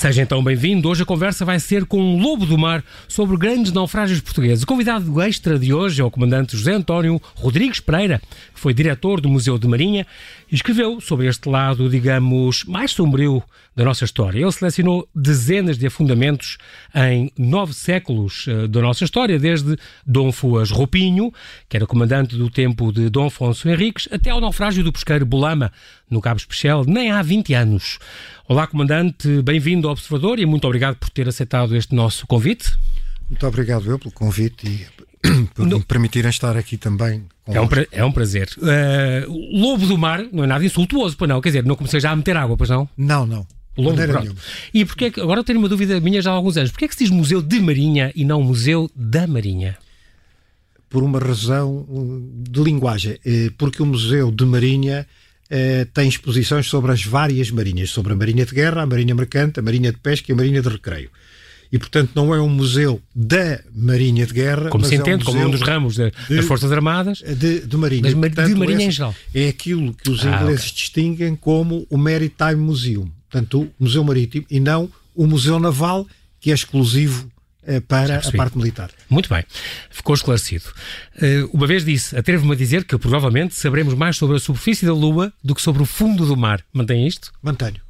Seja 0.00 0.22
então 0.22 0.42
bem-vindo. 0.42 0.88
Hoje 0.88 1.02
a 1.02 1.04
conversa 1.04 1.44
vai 1.44 1.60
ser 1.60 1.84
com 1.84 2.00
um 2.00 2.18
lobo 2.18 2.46
do 2.46 2.56
mar 2.56 2.82
sobre 3.06 3.36
grandes 3.36 3.70
naufrágios 3.70 4.18
portugueses. 4.18 4.64
O 4.64 4.66
convidado 4.66 5.20
extra 5.20 5.58
de 5.58 5.74
hoje 5.74 6.00
é 6.00 6.04
o 6.04 6.10
comandante 6.10 6.56
José 6.56 6.72
António 6.72 7.20
Rodrigues 7.34 7.80
Pereira, 7.80 8.18
foi 8.60 8.74
diretor 8.74 9.22
do 9.22 9.28
Museu 9.28 9.58
de 9.58 9.66
Marinha 9.66 10.06
e 10.52 10.54
escreveu 10.54 11.00
sobre 11.00 11.26
este 11.26 11.48
lado, 11.48 11.88
digamos, 11.88 12.62
mais 12.64 12.90
sombrio 12.90 13.42
da 13.74 13.84
nossa 13.84 14.04
história. 14.04 14.38
Ele 14.38 14.52
selecionou 14.52 15.08
dezenas 15.14 15.78
de 15.78 15.86
afundamentos 15.86 16.58
em 16.94 17.32
nove 17.38 17.72
séculos 17.72 18.46
uh, 18.46 18.68
da 18.68 18.82
nossa 18.82 19.02
história, 19.02 19.38
desde 19.38 19.78
Dom 20.06 20.30
Fuas 20.30 20.70
Roupinho, 20.70 21.32
que 21.70 21.76
era 21.78 21.86
comandante 21.86 22.36
do 22.36 22.50
tempo 22.50 22.92
de 22.92 23.08
Dom 23.08 23.28
Afonso 23.28 23.66
Henriques, 23.66 24.06
até 24.12 24.28
ao 24.28 24.42
naufrágio 24.42 24.84
do 24.84 24.92
pesqueiro 24.92 25.24
Bolama, 25.24 25.72
no 26.10 26.20
Cabo 26.20 26.38
Especial, 26.38 26.84
nem 26.84 27.10
há 27.10 27.22
20 27.22 27.54
anos. 27.54 27.98
Olá, 28.46 28.66
comandante, 28.66 29.40
bem-vindo 29.40 29.88
ao 29.88 29.92
Observador 29.92 30.38
e 30.38 30.44
muito 30.44 30.66
obrigado 30.66 30.96
por 30.96 31.08
ter 31.08 31.26
aceitado 31.26 31.74
este 31.74 31.94
nosso 31.94 32.26
convite. 32.26 32.76
Muito 33.26 33.46
obrigado 33.46 33.90
eu 33.90 33.98
pelo 33.98 34.12
convite 34.12 34.66
e 34.66 35.09
por 35.54 35.66
me 35.66 35.82
permitirem 35.84 36.30
estar 36.30 36.56
aqui 36.56 36.76
também. 36.76 37.24
É 37.46 37.60
um, 37.60 37.66
pra, 37.66 37.86
é 37.90 38.04
um 38.04 38.12
prazer. 38.12 38.48
Uh, 38.56 39.58
lobo 39.60 39.86
do 39.86 39.98
mar 39.98 40.24
não 40.32 40.44
é 40.44 40.46
nada 40.46 40.64
insultuoso, 40.64 41.16
pois 41.16 41.28
não? 41.28 41.40
Quer 41.40 41.50
dizer, 41.50 41.64
não 41.64 41.76
comecei 41.76 42.00
já 42.00 42.10
a 42.10 42.16
meter 42.16 42.36
água, 42.36 42.56
pois 42.56 42.70
não? 42.70 42.88
Não, 42.96 43.26
não. 43.26 43.46
Lobo, 43.76 43.96
E 44.74 44.84
porque 44.84 45.06
é 45.06 45.10
que, 45.10 45.20
agora 45.20 45.40
eu 45.40 45.44
tenho 45.44 45.58
uma 45.58 45.68
dúvida 45.68 45.98
minha 46.00 46.20
já 46.20 46.30
há 46.30 46.34
alguns 46.34 46.56
anos. 46.56 46.70
Porquê 46.70 46.84
é 46.84 46.88
que 46.88 46.94
se 46.94 47.04
diz 47.04 47.10
Museu 47.12 47.40
de 47.40 47.60
Marinha 47.60 48.12
e 48.14 48.24
não 48.24 48.42
Museu 48.42 48.90
da 48.94 49.26
Marinha? 49.26 49.78
Por 50.88 51.02
uma 51.02 51.18
razão 51.18 51.86
de 52.34 52.62
linguagem. 52.62 53.18
Eh, 53.24 53.50
porque 53.56 53.82
o 53.82 53.86
Museu 53.86 54.30
de 54.30 54.44
Marinha 54.44 55.06
eh, 55.48 55.86
tem 55.94 56.08
exposições 56.08 56.66
sobre 56.66 56.92
as 56.92 57.04
várias 57.04 57.50
marinhas, 57.50 57.90
sobre 57.90 58.12
a 58.12 58.16
Marinha 58.16 58.44
de 58.44 58.54
Guerra, 58.54 58.82
a 58.82 58.86
Marinha 58.86 59.14
Mercante, 59.14 59.60
a 59.60 59.62
Marinha 59.62 59.92
de 59.92 59.98
Pesca 59.98 60.30
e 60.30 60.32
a 60.32 60.36
Marinha 60.36 60.60
de 60.60 60.68
Recreio 60.68 61.10
e, 61.72 61.78
portanto, 61.78 62.10
não 62.14 62.34
é 62.34 62.40
um 62.40 62.48
museu 62.48 63.00
da 63.14 63.60
Marinha 63.74 64.26
de 64.26 64.32
Guerra. 64.32 64.70
Como 64.70 64.84
se 64.84 64.96
entende, 64.96 65.22
é 65.24 65.28
um 65.28 65.32
como 65.32 65.46
um 65.46 65.50
dos 65.50 65.60
ramos 65.60 65.94
de, 65.94 66.10
de, 66.28 66.36
das 66.36 66.44
Forças 66.44 66.72
Armadas. 66.72 67.18
De, 67.18 67.60
de 67.60 67.76
Marinha. 67.76 68.02
Mas, 68.02 68.14
portanto, 68.14 68.48
de 68.48 68.54
Marinha 68.54 68.86
em 68.86 68.90
geral. 68.90 69.14
É 69.34 69.48
aquilo 69.48 69.94
que 69.94 70.10
os 70.10 70.24
ah, 70.24 70.36
ingleses 70.36 70.66
okay. 70.66 70.76
distinguem 70.76 71.36
como 71.36 71.86
o 71.88 71.96
Maritime 71.96 72.56
Museum. 72.56 73.10
Portanto, 73.30 73.62
o 73.62 73.70
Museu 73.84 74.02
Marítimo 74.02 74.44
e 74.50 74.58
não 74.58 74.90
o 75.14 75.26
Museu 75.26 75.60
Naval, 75.60 76.06
que 76.40 76.50
é 76.50 76.54
exclusivo 76.54 77.30
eh, 77.62 77.78
para 77.78 78.18
a 78.18 78.32
parte 78.32 78.56
militar. 78.56 78.90
Muito 79.08 79.28
bem, 79.28 79.44
ficou 79.90 80.14
esclarecido. 80.14 80.64
Uh, 81.16 81.48
uma 81.52 81.66
vez 81.66 81.84
disse, 81.84 82.16
atrevo-me 82.16 82.52
a 82.52 82.56
dizer 82.56 82.84
que 82.84 82.98
provavelmente 82.98 83.54
saberemos 83.54 83.94
mais 83.94 84.16
sobre 84.16 84.36
a 84.36 84.40
superfície 84.40 84.86
da 84.86 84.94
Lua 84.94 85.32
do 85.44 85.54
que 85.54 85.62
sobre 85.62 85.82
o 85.82 85.86
fundo 85.86 86.26
do 86.26 86.36
mar. 86.36 86.64
Mantém 86.72 87.06
isto? 87.06 87.30
Mantenho. 87.42 87.80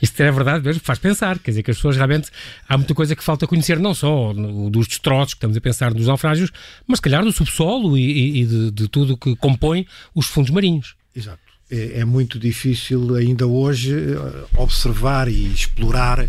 Isto 0.00 0.22
é 0.22 0.30
verdade 0.30 0.64
mesmo, 0.64 0.82
faz 0.84 0.98
pensar. 0.98 1.38
Quer 1.38 1.50
dizer 1.50 1.62
que 1.62 1.70
as 1.70 1.76
pessoas 1.76 1.96
realmente. 1.96 2.30
Há 2.68 2.76
muita 2.76 2.94
coisa 2.94 3.14
que 3.14 3.22
falta 3.22 3.46
conhecer, 3.46 3.78
não 3.78 3.94
só 3.94 4.32
dos 4.32 4.86
destroços 4.86 5.34
que 5.34 5.38
estamos 5.38 5.56
a 5.56 5.60
pensar 5.60 5.92
dos 5.92 6.06
naufrágios, 6.06 6.50
mas 6.86 6.98
se 6.98 7.02
calhar 7.02 7.22
do 7.24 7.32
subsolo 7.32 7.96
e, 7.96 8.42
e 8.42 8.46
de, 8.46 8.70
de 8.70 8.88
tudo 8.88 9.16
que 9.16 9.36
compõe 9.36 9.86
os 10.14 10.26
fundos 10.26 10.50
marinhos. 10.50 10.94
Exato. 11.14 11.40
É, 11.70 12.00
é 12.00 12.04
muito 12.04 12.38
difícil 12.38 13.14
ainda 13.14 13.46
hoje 13.46 13.94
eh, 13.94 14.44
observar 14.56 15.26
e 15.26 15.46
explorar 15.54 16.28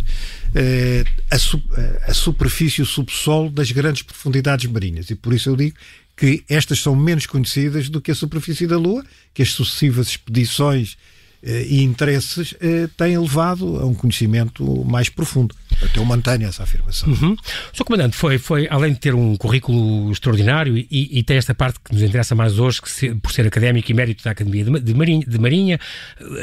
eh, 0.56 1.04
a, 1.30 1.38
su 1.38 1.62
a 2.08 2.14
superfície, 2.14 2.82
o 2.82 2.86
subsolo 2.86 3.50
das 3.50 3.70
grandes 3.72 4.04
profundidades 4.04 4.72
marinhas. 4.72 5.10
E 5.10 5.16
por 5.16 5.34
isso 5.34 5.50
eu 5.50 5.58
digo 5.58 5.76
que 6.16 6.46
estas 6.48 6.80
são 6.80 6.96
menos 6.96 7.26
conhecidas 7.26 7.90
do 7.90 8.00
que 8.00 8.12
a 8.12 8.16
superfície 8.16 8.66
da 8.66 8.78
Lua, 8.78 9.04
que 9.34 9.42
as 9.42 9.52
sucessivas 9.52 10.08
expedições 10.08 10.96
eh, 10.96 11.23
e 11.44 11.84
interesses 11.84 12.56
eh, 12.62 12.88
têm 12.96 13.18
levado 13.18 13.78
a 13.78 13.86
um 13.86 13.94
conhecimento 13.94 14.64
mais 14.86 15.10
profundo. 15.10 15.54
Até 15.82 16.00
eu 16.00 16.06
mantenho 16.06 16.48
essa 16.48 16.64
afirmação. 16.64 17.10
Uhum. 17.10 17.34
O 17.34 17.76
Sr. 17.76 17.84
Comandante 17.84 18.16
foi, 18.16 18.38
foi, 18.38 18.68
além 18.70 18.94
de 18.94 19.00
ter 19.00 19.14
um 19.14 19.36
currículo 19.36 20.10
extraordinário 20.12 20.78
e, 20.78 20.88
e 20.90 21.22
tem 21.24 21.36
esta 21.36 21.54
parte 21.54 21.80
que 21.84 21.94
nos 21.94 22.02
interessa 22.02 22.34
mais 22.34 22.60
hoje, 22.60 22.82
que 22.82 22.90
se, 22.90 23.14
por 23.16 23.34
ser 23.34 23.46
académico 23.46 23.92
e 23.92 23.94
mérito 23.94 24.24
da 24.24 24.32
Academia 24.32 24.64
de, 24.64 24.80
de, 24.80 24.94
Marinha, 24.94 25.26
de 25.28 25.38
Marinha, 25.38 25.80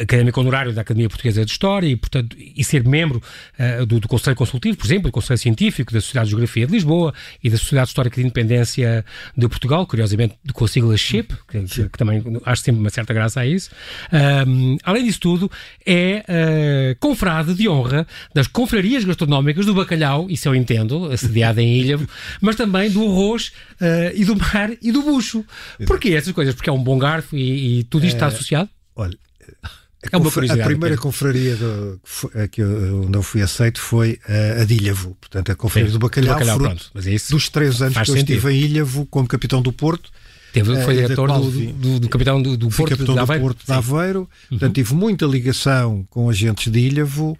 académico 0.02 0.38
honorário 0.38 0.74
da 0.74 0.82
Academia 0.82 1.08
Portuguesa 1.08 1.44
de 1.44 1.50
História 1.50 1.86
e, 1.86 1.96
portanto, 1.96 2.36
e 2.38 2.62
ser 2.62 2.84
membro 2.86 3.22
uh, 3.58 3.86
do, 3.86 4.00
do, 4.00 4.08
Conselho 4.08 4.36
Consultivo, 4.36 4.76
por 4.76 4.86
exemplo, 4.86 5.04
do 5.04 5.12
Conselho 5.12 5.38
Científico 5.38 5.92
da 5.92 6.00
Sociedade 6.00 6.26
de 6.26 6.30
Geografia 6.32 6.66
de 6.66 6.72
Lisboa 6.72 7.14
e 7.42 7.48
da 7.48 7.56
Sociedade 7.56 7.88
Histórica 7.88 8.16
de 8.16 8.22
Independência 8.22 9.04
de 9.34 9.48
Portugal, 9.48 9.86
curiosamente 9.86 10.34
com 10.52 10.64
a 10.64 10.68
sigla 10.68 10.96
SHIP, 10.96 11.34
que, 11.48 11.62
que, 11.62 11.88
que, 11.88 11.98
também 11.98 12.22
acho 12.44 12.62
sempre 12.62 12.80
uma 12.80 12.90
certa 12.90 13.14
graça 13.14 13.40
a 13.40 13.46
isso. 13.46 13.70
Um, 14.46 14.76
além 14.90 15.04
disso 15.04 15.20
tudo, 15.20 15.50
é 15.86 16.24
uh, 16.28 16.96
confrade 17.00 17.54
de 17.54 17.68
honra 17.68 18.06
das 18.34 18.46
confrarias 18.46 19.04
gastronómicas 19.04 19.66
do 19.66 19.74
bacalhau, 19.74 20.28
isso 20.28 20.48
eu 20.48 20.54
entendo, 20.54 21.06
assediada 21.06 21.62
em 21.62 21.78
Ilha, 21.78 21.98
mas 22.40 22.56
também 22.56 22.90
do 22.90 23.02
arroz 23.02 23.52
uh, 23.80 24.14
e 24.14 24.24
do 24.24 24.36
mar 24.36 24.70
e 24.82 24.92
do 24.92 25.02
bucho. 25.02 25.44
Porquê 25.86 26.10
essas 26.10 26.32
coisas? 26.32 26.54
Porque 26.54 26.70
é 26.70 26.72
um 26.72 26.82
bom 26.82 26.98
garfo 26.98 27.36
e, 27.36 27.80
e 27.80 27.84
tudo 27.84 28.04
isto 28.04 28.16
está 28.16 28.26
eh, 28.26 28.28
associado? 28.28 28.68
Olha, 28.96 29.16
é 30.10 30.16
uma 30.16 30.28
a 30.28 30.64
primeira 30.64 30.96
confraria 30.96 31.56
do, 31.56 32.00
que 32.50 32.62
eu, 32.62 33.04
onde 33.04 33.18
eu 33.18 33.22
fui 33.22 33.42
aceito 33.42 33.78
foi 33.80 34.18
a, 34.26 34.62
a 34.62 34.64
de 34.64 34.74
Ilhavo, 34.74 35.14
portanto 35.20 35.52
a 35.52 35.54
confraria 35.54 35.88
Sim, 35.88 35.92
do 35.92 35.98
Bacalhau, 35.98 36.34
do 36.34 36.38
bacalhau 36.38 36.58
pronto, 36.58 36.90
mas 36.94 37.06
isso 37.06 37.32
dos 37.32 37.50
três 37.50 37.82
anos 37.82 37.94
que 37.94 38.00
eu 38.00 38.04
sentido. 38.06 38.36
estive 38.36 38.52
em 38.52 38.60
Ilhavo 38.62 39.04
como 39.06 39.28
capitão 39.28 39.60
do 39.60 39.72
Porto 39.72 40.10
Teve, 40.52 40.82
foi 40.82 40.98
eh, 40.98 41.02
diretor 41.02 41.28
do, 41.28 41.50
do, 41.50 42.00
do, 42.00 42.08
capitão 42.08 42.42
do, 42.42 42.56
do 42.56 42.68
Porto 42.68 42.90
capitão 42.90 43.14
de 43.14 43.20
Aveiro. 43.20 43.42
Do 43.42 43.46
Porto 43.46 43.66
de 43.66 43.72
Aveiro. 43.72 44.28
Portanto, 44.48 44.68
uhum. 44.68 44.72
tive 44.72 44.94
muita 44.94 45.26
ligação 45.26 46.06
com 46.10 46.28
agentes 46.28 46.72
de 46.72 46.78
Ilhavo 46.78 47.32
uh, 47.32 47.36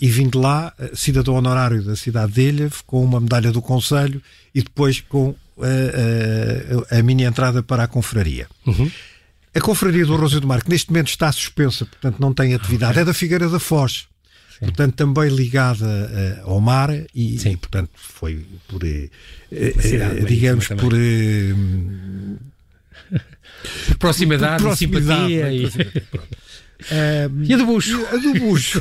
e 0.00 0.08
vim 0.08 0.28
de 0.28 0.38
lá, 0.38 0.72
uh, 0.78 0.96
cidadão 0.96 1.34
honorário 1.34 1.82
da 1.82 1.94
cidade 1.94 2.32
de 2.32 2.42
Ilhavo, 2.42 2.82
com 2.86 3.04
uma 3.04 3.20
medalha 3.20 3.52
do 3.52 3.62
Conselho 3.62 4.20
e 4.54 4.62
depois 4.62 5.00
com 5.00 5.28
uh, 5.28 5.36
a 6.90 7.02
minha 7.02 7.28
entrada 7.28 7.62
para 7.62 7.84
a 7.84 7.86
confraria. 7.86 8.48
Uhum. 8.66 8.90
A 9.54 9.60
confraria 9.60 10.06
do 10.06 10.16
Rosário 10.16 10.40
do 10.40 10.46
Mar, 10.46 10.62
que 10.62 10.70
neste 10.70 10.90
momento 10.90 11.08
está 11.08 11.30
suspensa, 11.30 11.84
portanto 11.84 12.18
não 12.18 12.32
tem 12.32 12.54
atividade, 12.54 12.98
é 12.98 13.04
da 13.04 13.12
Figueira 13.12 13.48
da 13.48 13.58
Foz. 13.60 14.06
Sim. 14.62 14.66
portanto 14.66 14.94
também 14.94 15.28
ligada 15.28 16.40
uh, 16.46 16.50
ao 16.50 16.60
mar 16.60 16.88
e, 17.12 17.36
e, 17.36 17.56
portanto 17.56 17.90
foi 17.96 18.46
por 18.68 18.80
uh, 18.84 19.10
digamos 20.24 20.68
por, 20.68 20.76
por 20.78 20.92
proximidade, 23.98 24.62
por 24.62 24.68
proximidade 24.68 25.32
simpatia 25.32 25.52
e... 25.52 25.68
e 27.48 27.54
a 27.54 27.56
do 27.56 27.66
bucho 27.66 28.06
a 28.06 28.16
do 28.16 28.34
bucho 28.34 28.80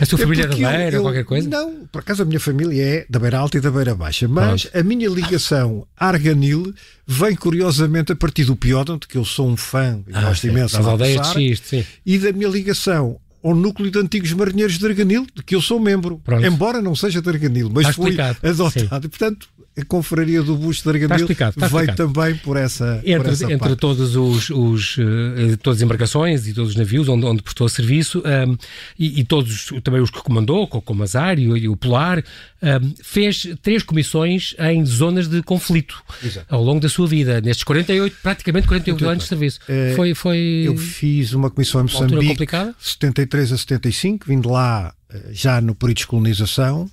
A 0.00 0.06
sua 0.06 0.18
família 0.18 0.44
é 0.44 0.46
da 0.46 0.54
Beira 0.54 0.98
ou 0.98 1.02
qualquer 1.02 1.24
coisa? 1.24 1.48
Não, 1.48 1.88
por 1.90 1.98
acaso 1.98 2.22
a 2.22 2.24
minha 2.24 2.38
família 2.38 2.82
é 2.82 3.04
da 3.10 3.18
Beira 3.18 3.38
Alta 3.38 3.58
e 3.58 3.60
da 3.60 3.68
Beira 3.70 3.96
Baixa, 3.96 4.28
mas 4.28 4.62
Pronto. 4.62 4.78
a 4.78 4.82
minha 4.84 5.08
ligação 5.08 5.84
Arganil 5.98 6.72
vem 7.06 7.34
curiosamente 7.34 8.12
a 8.12 8.16
partir 8.16 8.44
do 8.44 8.54
Piódon, 8.54 8.96
de 8.96 9.08
que 9.08 9.18
eu 9.18 9.24
sou 9.24 9.48
um 9.48 9.56
fã 9.56 10.00
e 10.06 10.14
ah, 10.14 10.20
gosto 10.22 10.46
imenso 10.46 10.76
das 10.76 10.86
aldeias 10.86 11.28
de 11.28 11.34
Xiste, 11.34 11.68
sim. 11.68 11.84
e 12.06 12.16
da 12.16 12.32
minha 12.32 12.48
ligação 12.48 13.18
ao 13.48 13.54
núcleo 13.54 13.90
de 13.90 13.98
antigos 13.98 14.32
marinheiros 14.32 14.76
de 14.78 14.84
Arganil, 14.86 15.24
de 15.34 15.42
que 15.42 15.54
eu 15.54 15.62
sou 15.62 15.78
membro, 15.78 16.20
Pronto. 16.24 16.44
embora 16.44 16.82
não 16.82 16.96
seja 16.96 17.22
de 17.22 17.28
Arganil, 17.28 17.70
mas 17.72 17.82
Está 17.86 17.92
fui 17.92 18.10
explicado. 18.10 18.38
adotado. 18.42 18.80
Sim. 18.80 19.06
E, 19.06 19.08
portanto, 19.08 19.48
a 19.78 19.84
Confraria 19.84 20.42
do 20.42 20.56
Busto 20.56 20.90
de 20.90 21.04
Arganil 21.04 21.26
veio 21.26 21.94
também 21.94 22.34
por 22.36 22.56
essa 22.56 23.00
Entre, 23.04 23.18
por 23.18 23.26
essa 23.26 23.44
entre 23.44 23.58
parte. 23.58 23.76
todos 23.76 24.16
os, 24.16 24.48
os, 24.48 24.96
uh, 24.96 25.56
todas 25.62 25.78
as 25.78 25.82
embarcações 25.82 26.48
e 26.48 26.54
todos 26.54 26.70
os 26.70 26.76
navios 26.76 27.08
onde, 27.08 27.26
onde 27.26 27.42
prestou 27.42 27.68
serviço 27.68 28.20
um, 28.20 28.28
ehm, 28.28 28.56
e, 28.98 29.20
e, 29.20 29.24
todos 29.24 29.72
também 29.84 30.00
os 30.00 30.10
que 30.10 30.22
comandou, 30.22 30.66
como 30.66 31.02
a 31.02 31.06
Zar 31.06 31.38
e, 31.38 31.42
e 31.42 31.68
o 31.68 31.76
Polar, 31.76 32.18
um, 32.62 32.66
ehm, 32.66 32.94
fez 33.02 33.48
três 33.60 33.82
comissões 33.82 34.54
em 34.58 34.84
zonas 34.86 35.28
de 35.28 35.42
conflito 35.42 36.02
Exato. 36.24 36.46
ao 36.48 36.62
longo 36.62 36.80
da 36.80 36.88
sua 36.88 37.06
vida, 37.06 37.40
nestes 37.42 37.64
48, 37.64 38.16
praticamente 38.22 38.66
48 38.66 39.08
anos 39.08 39.24
de 39.24 39.28
serviço. 39.28 39.60
É, 39.68 39.92
foi, 39.94 40.14
foi... 40.14 40.62
Eu 40.64 40.76
fiz 40.76 41.34
uma 41.34 41.50
comissão 41.50 41.82
em 41.82 41.84
Moçambique, 41.84 42.46
73 42.78 43.52
a 43.52 43.58
75, 43.58 44.26
vindo 44.26 44.48
lá 44.48 44.94
eh, 45.10 45.20
já 45.32 45.60
no 45.60 45.74
período 45.74 45.98
de 45.98 46.06
colonização, 46.06 46.90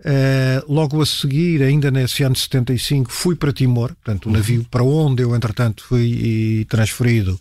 Uh, 0.00 0.72
logo 0.72 1.02
a 1.02 1.06
seguir, 1.06 1.62
ainda 1.62 1.90
nesse 1.90 2.22
ano 2.22 2.34
de 2.34 2.40
75, 2.40 3.12
fui 3.12 3.36
para 3.36 3.52
Timor, 3.52 3.88
portanto, 3.88 4.26
o 4.26 4.28
uhum. 4.28 4.36
navio 4.36 4.66
para 4.70 4.82
onde 4.82 5.22
eu, 5.22 5.36
entretanto, 5.36 5.84
fui 5.84 6.66
transferido 6.70 7.38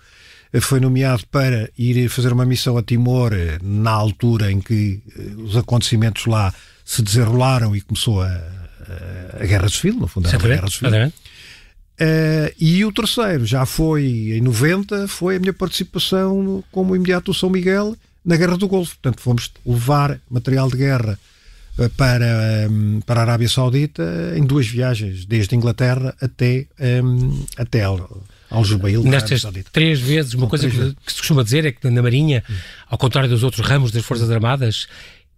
eh, 0.51 0.59
foi 0.59 0.79
nomeado 0.79 1.23
para 1.31 1.69
ir 1.77 2.09
fazer 2.09 2.33
uma 2.33 2.45
missão 2.45 2.77
a 2.77 2.83
Timor 2.83 3.33
eh, 3.33 3.59
na 3.61 3.91
altura 3.91 4.51
em 4.51 4.59
que 4.59 5.01
os 5.38 5.56
acontecimentos 5.56 6.25
lá 6.25 6.53
se 6.83 7.01
desenrolaram 7.01 7.75
e 7.75 7.81
começou 7.81 8.21
a, 8.21 8.27
a, 8.27 9.44
a 9.44 9.45
Guerra 9.45 9.69
Civil, 9.69 9.95
no 9.95 10.07
fundo, 10.07 10.27
a 10.27 10.38
Guerra 10.38 10.67
Civil. 10.69 11.13
Uh, 12.01 12.47
e 12.57 12.85
o 12.85 12.94
terceiro, 12.94 13.45
já 13.45 13.65
foi 13.65 14.06
em 14.38 14.41
90, 14.41 15.07
foi 15.09 15.35
a 15.35 15.39
minha 15.39 15.51
participação 15.51 16.63
como 16.71 16.95
imediato 16.95 17.31
do 17.31 17.38
São 17.38 17.50
Miguel 17.50 17.95
na 18.23 18.38
Guerra 18.38 18.57
do 18.57 18.69
Golfo. 18.69 18.95
Portanto, 19.01 19.21
fomos 19.21 19.51
levar 19.65 20.19
material 20.29 20.69
de 20.69 20.77
guerra 20.77 21.19
para, 21.96 22.68
hum, 22.70 23.00
para 23.06 23.22
a 23.22 23.24
Arábia 23.24 23.48
Saudita 23.48 24.34
em 24.36 24.46
duas 24.46 24.68
viagens, 24.68 25.26
desde 25.26 25.56
Inglaterra 25.56 26.16
até, 26.20 26.66
um, 27.04 27.46
até 27.58 27.84
Aljubail, 28.50 29.04
nestas 29.04 29.46
três 29.72 30.00
vezes, 30.00 30.34
uma 30.34 30.48
coisa 30.48 30.70
que, 30.70 30.78
que, 30.78 31.12
se 31.12 31.20
costuma 31.20 31.44
dizer 31.44 31.66
é 31.66 31.72
que 31.72 31.88
na 31.90 32.02
Marinha, 32.02 32.44
hum. 32.50 32.54
ao 32.90 32.98
contrário 32.98 33.30
dos 33.30 33.44
outros 33.44 33.66
ramos 33.66 33.92
das 33.92 34.04
Forças 34.04 34.30
Armadas, 34.31 34.88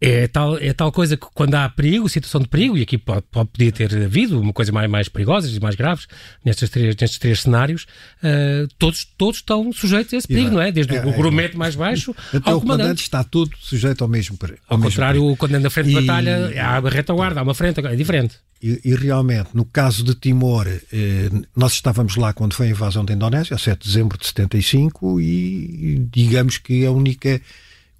é 0.04 0.28
tal, 0.28 0.58
é 0.58 0.74
tal 0.74 0.92
coisa 0.92 1.16
que 1.16 1.28
quando 1.32 1.54
há 1.54 1.70
perigo, 1.70 2.10
situação 2.10 2.42
de 2.42 2.48
perigo, 2.48 2.76
e 2.76 2.82
aqui 2.82 2.98
pode, 2.98 3.22
pode 3.32 3.50
podia 3.50 3.72
ter 3.72 4.04
havido 4.04 4.42
uma 4.42 4.52
coisa 4.52 4.72
mais, 4.72 4.90
mais 4.90 5.08
perigosa 5.08 5.48
e 5.48 5.60
mais 5.60 5.76
graves 5.76 6.08
nestes 6.44 6.72
três, 6.72 6.96
nestes 6.96 7.20
três 7.20 7.42
cenários, 7.42 7.84
uh, 8.24 8.68
todos, 8.80 9.06
todos 9.16 9.38
estão 9.38 9.72
sujeitos 9.72 10.12
a 10.16 10.18
esse 10.18 10.28
perigo, 10.28 10.56
não 10.56 10.62
é? 10.62 10.72
Desde 10.72 10.96
é, 10.96 11.06
o 11.06 11.14
grumete 11.14 11.54
é, 11.54 11.58
mais 11.58 11.76
baixo 11.76 12.16
ao 12.44 12.58
o 12.58 12.62
comandante. 12.62 13.04
está 13.04 13.24
tudo 13.24 13.56
sujeito 13.60 14.04
ao 14.04 14.08
mesmo 14.08 14.36
perigo. 14.38 14.60
Ao, 14.68 14.76
ao 14.76 14.84
contrário, 14.84 15.22
perigo. 15.22 15.38
quando 15.38 15.52
anda 15.52 15.64
na 15.66 15.70
frente 15.70 15.92
e... 15.92 15.94
de 15.94 16.02
batalha, 16.02 16.52
há 16.60 16.78
a 16.78 16.90
retaguarda, 16.90 17.40
há 17.40 17.44
uma 17.44 17.54
frente, 17.54 17.80
é 17.80 17.96
diferente. 17.96 18.38
E, 18.60 18.82
e, 18.84 18.96
realmente, 18.96 19.50
no 19.54 19.66
caso 19.66 20.04
de 20.04 20.16
Timor, 20.16 20.68
eh, 20.68 21.30
nós 21.56 21.74
estávamos 21.74 22.16
lá 22.16 22.32
quando 22.32 22.54
foi 22.54 22.68
a 22.68 22.70
invasão 22.70 23.04
da 23.04 23.12
Indonésia, 23.12 23.56
a 23.56 23.60
7 23.60 23.82
de 23.82 23.88
dezembro 23.88 24.20
de 24.20 24.28
75, 24.28 25.20
e 25.20 26.08
digamos 26.12 26.60
que 26.60 26.86
a 26.86 26.92
única 26.92 27.42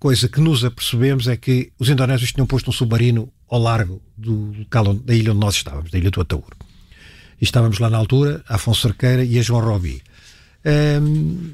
coisa 0.02 0.28
que 0.28 0.42
nos 0.42 0.66
apercebemos 0.66 1.28
é 1.28 1.38
que 1.38 1.72
os 1.78 1.88
indonésios 1.88 2.32
tinham 2.32 2.48
posto 2.48 2.72
um 2.72 2.74
submarino 2.74 3.32
ao 3.48 3.60
largo 3.62 4.02
do 4.18 4.52
local 4.58 4.96
da 4.96 5.14
ilha 5.14 5.30
onde 5.30 5.40
nós 5.40 5.54
estávamos, 5.54 5.92
da 5.92 5.98
ilha 6.00 6.10
do 6.10 6.20
Ataúr. 6.20 6.54
E 7.40 7.44
estávamos 7.44 7.78
lá 7.78 7.88
na 7.88 7.98
altura, 7.98 8.44
a 8.50 8.56
Afonso 8.56 8.82
Cerqueira 8.82 9.24
e 9.24 9.38
a 9.38 9.44
João 9.44 9.64
Robi. 9.64 10.02
Um, 10.66 11.52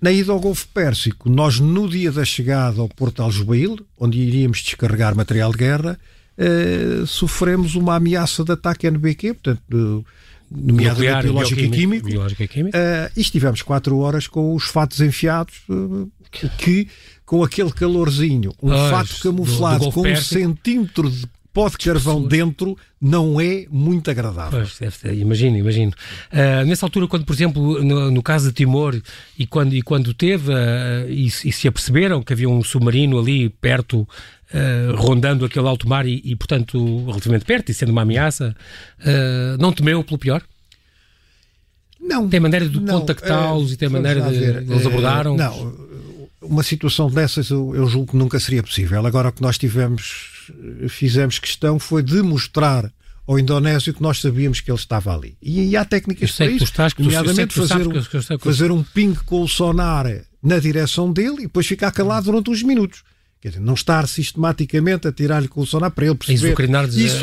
na 0.00 0.12
ida 0.12 0.30
ao 0.30 0.38
Golfo 0.38 0.68
Pérsico, 0.68 1.28
nós 1.28 1.58
no 1.58 1.88
dia 1.88 2.12
da 2.12 2.24
chegada 2.24 2.80
ao 2.80 2.88
Porto 2.88 3.16
de 3.16 3.22
Aljubail, 3.22 3.84
onde 3.98 4.16
iríamos 4.16 4.62
descarregar 4.62 5.16
material 5.16 5.50
de 5.50 5.58
guerra, 5.58 5.98
uh, 6.38 7.04
sofremos 7.04 7.74
uma 7.74 7.96
ameaça 7.96 8.44
de 8.44 8.52
ataque 8.52 8.86
NBQ, 8.86 9.34
portanto, 9.34 10.06
nomeadamente 10.48 11.22
biológico 11.24 11.60
e 11.60 11.68
químico, 11.68 12.06
biológico 12.06 12.42
e, 12.44 12.48
químico. 12.48 12.76
Uh, 12.76 13.10
e 13.16 13.20
estivemos 13.20 13.62
quatro 13.62 13.98
horas 13.98 14.28
com 14.28 14.54
os 14.54 14.66
fatos 14.66 15.00
enfiados, 15.00 15.56
uh, 15.68 16.08
que 16.30 16.88
com 17.24 17.44
aquele 17.44 17.70
calorzinho, 17.70 18.54
um 18.62 18.70
fato 18.70 19.20
camuflado 19.20 19.80
do, 19.80 19.84
do 19.86 19.92
com 19.92 20.02
Pérsico. 20.02 20.34
um 20.34 20.42
centímetro 20.42 21.10
de 21.10 21.26
pó 21.52 21.68
de 21.68 21.76
carvão 21.76 22.22
dentro 22.22 22.78
não 23.00 23.40
é 23.40 23.66
muito 23.70 24.10
agradável. 24.10 24.64
Pois, 24.78 25.02
imagino, 25.12 25.58
imagino. 25.58 25.92
Uh, 26.32 26.64
nessa 26.64 26.86
altura, 26.86 27.06
quando, 27.06 27.24
por 27.24 27.34
exemplo, 27.34 27.82
no, 27.82 28.10
no, 28.10 28.22
caso 28.22 28.48
de 28.48 28.54
Timor, 28.54 29.00
e 29.38 29.46
quando, 29.46 29.74
e 29.74 29.82
quando 29.82 30.14
teve, 30.14 30.52
uh, 30.52 31.08
e, 31.08 31.26
e, 31.26 31.52
se 31.52 31.68
aperceberam 31.68 32.22
que 32.22 32.32
havia 32.32 32.48
um 32.48 32.62
submarino 32.62 33.18
ali 33.18 33.48
perto, 33.48 34.00
uh, 34.00 34.96
rondando 34.96 35.44
aquele 35.44 35.66
alto 35.66 35.88
mar, 35.88 36.06
e, 36.06 36.22
e, 36.24 36.34
portanto, 36.34 37.04
relativamente 37.06 37.44
perto, 37.44 37.70
e 37.70 37.74
sendo 37.74 37.90
uma 37.90 38.02
ameaça, 38.02 38.54
não 39.58 39.72
temeu 39.72 40.02
pelo 40.04 40.18
pior? 40.18 40.42
Não. 42.00 42.28
Tem 42.28 42.40
maneira 42.40 42.68
de 42.68 42.80
contactá-los 42.80 43.72
e 43.72 43.76
tem 43.76 43.88
maneira 43.88 44.22
de. 44.30 44.72
Eles 44.72 44.86
abordaram? 44.86 45.36
Não 45.36 45.88
uma 46.42 46.62
situação 46.62 47.10
dessas 47.10 47.50
eu, 47.50 47.74
eu, 47.74 47.86
julgo 47.88 48.12
que 48.12 48.16
nunca 48.16 48.38
seria 48.38 48.62
possível. 48.62 49.04
Agora 49.04 49.28
o 49.28 49.32
que 49.32 49.42
nós 49.42 49.58
tivemos, 49.58 50.50
fizemos 50.88 51.38
questão 51.38 51.78
foi 51.78 52.02
demonstrar 52.02 52.92
ao 53.26 53.38
indonésio 53.38 53.92
que 53.92 54.02
nós 54.02 54.20
sabíamos 54.20 54.60
que 54.60 54.70
ele 54.70 54.78
estava 54.78 55.14
ali. 55.14 55.36
E, 55.42 55.70
e 55.70 55.76
há 55.76 55.84
técnicas 55.84 56.32
para 56.32 56.46
isso, 56.46 56.64
estás, 56.64 56.94
nomeadamente 56.96 57.54
fazer, 57.54 57.86
um, 57.86 58.38
fazer 58.38 58.70
um 58.70 58.82
ping 58.82 59.14
com 59.26 59.42
o 59.42 59.48
sonar 59.48 60.06
na 60.42 60.58
direção 60.58 61.12
dele 61.12 61.40
e 61.40 61.42
depois 61.42 61.66
ficar 61.66 61.92
calado 61.92 62.24
durante 62.24 62.50
uns 62.50 62.62
minutos. 62.62 63.02
Quer 63.40 63.50
dizer, 63.50 63.60
não 63.60 63.74
estar 63.74 64.08
sistematicamente 64.08 65.06
a 65.06 65.12
tirar-lhe 65.12 65.46
com 65.46 65.60
o 65.60 65.66
sonar 65.66 65.90
para 65.90 66.06
ele 66.06 66.14
perceber. 66.14 66.36
Isso 66.38 66.52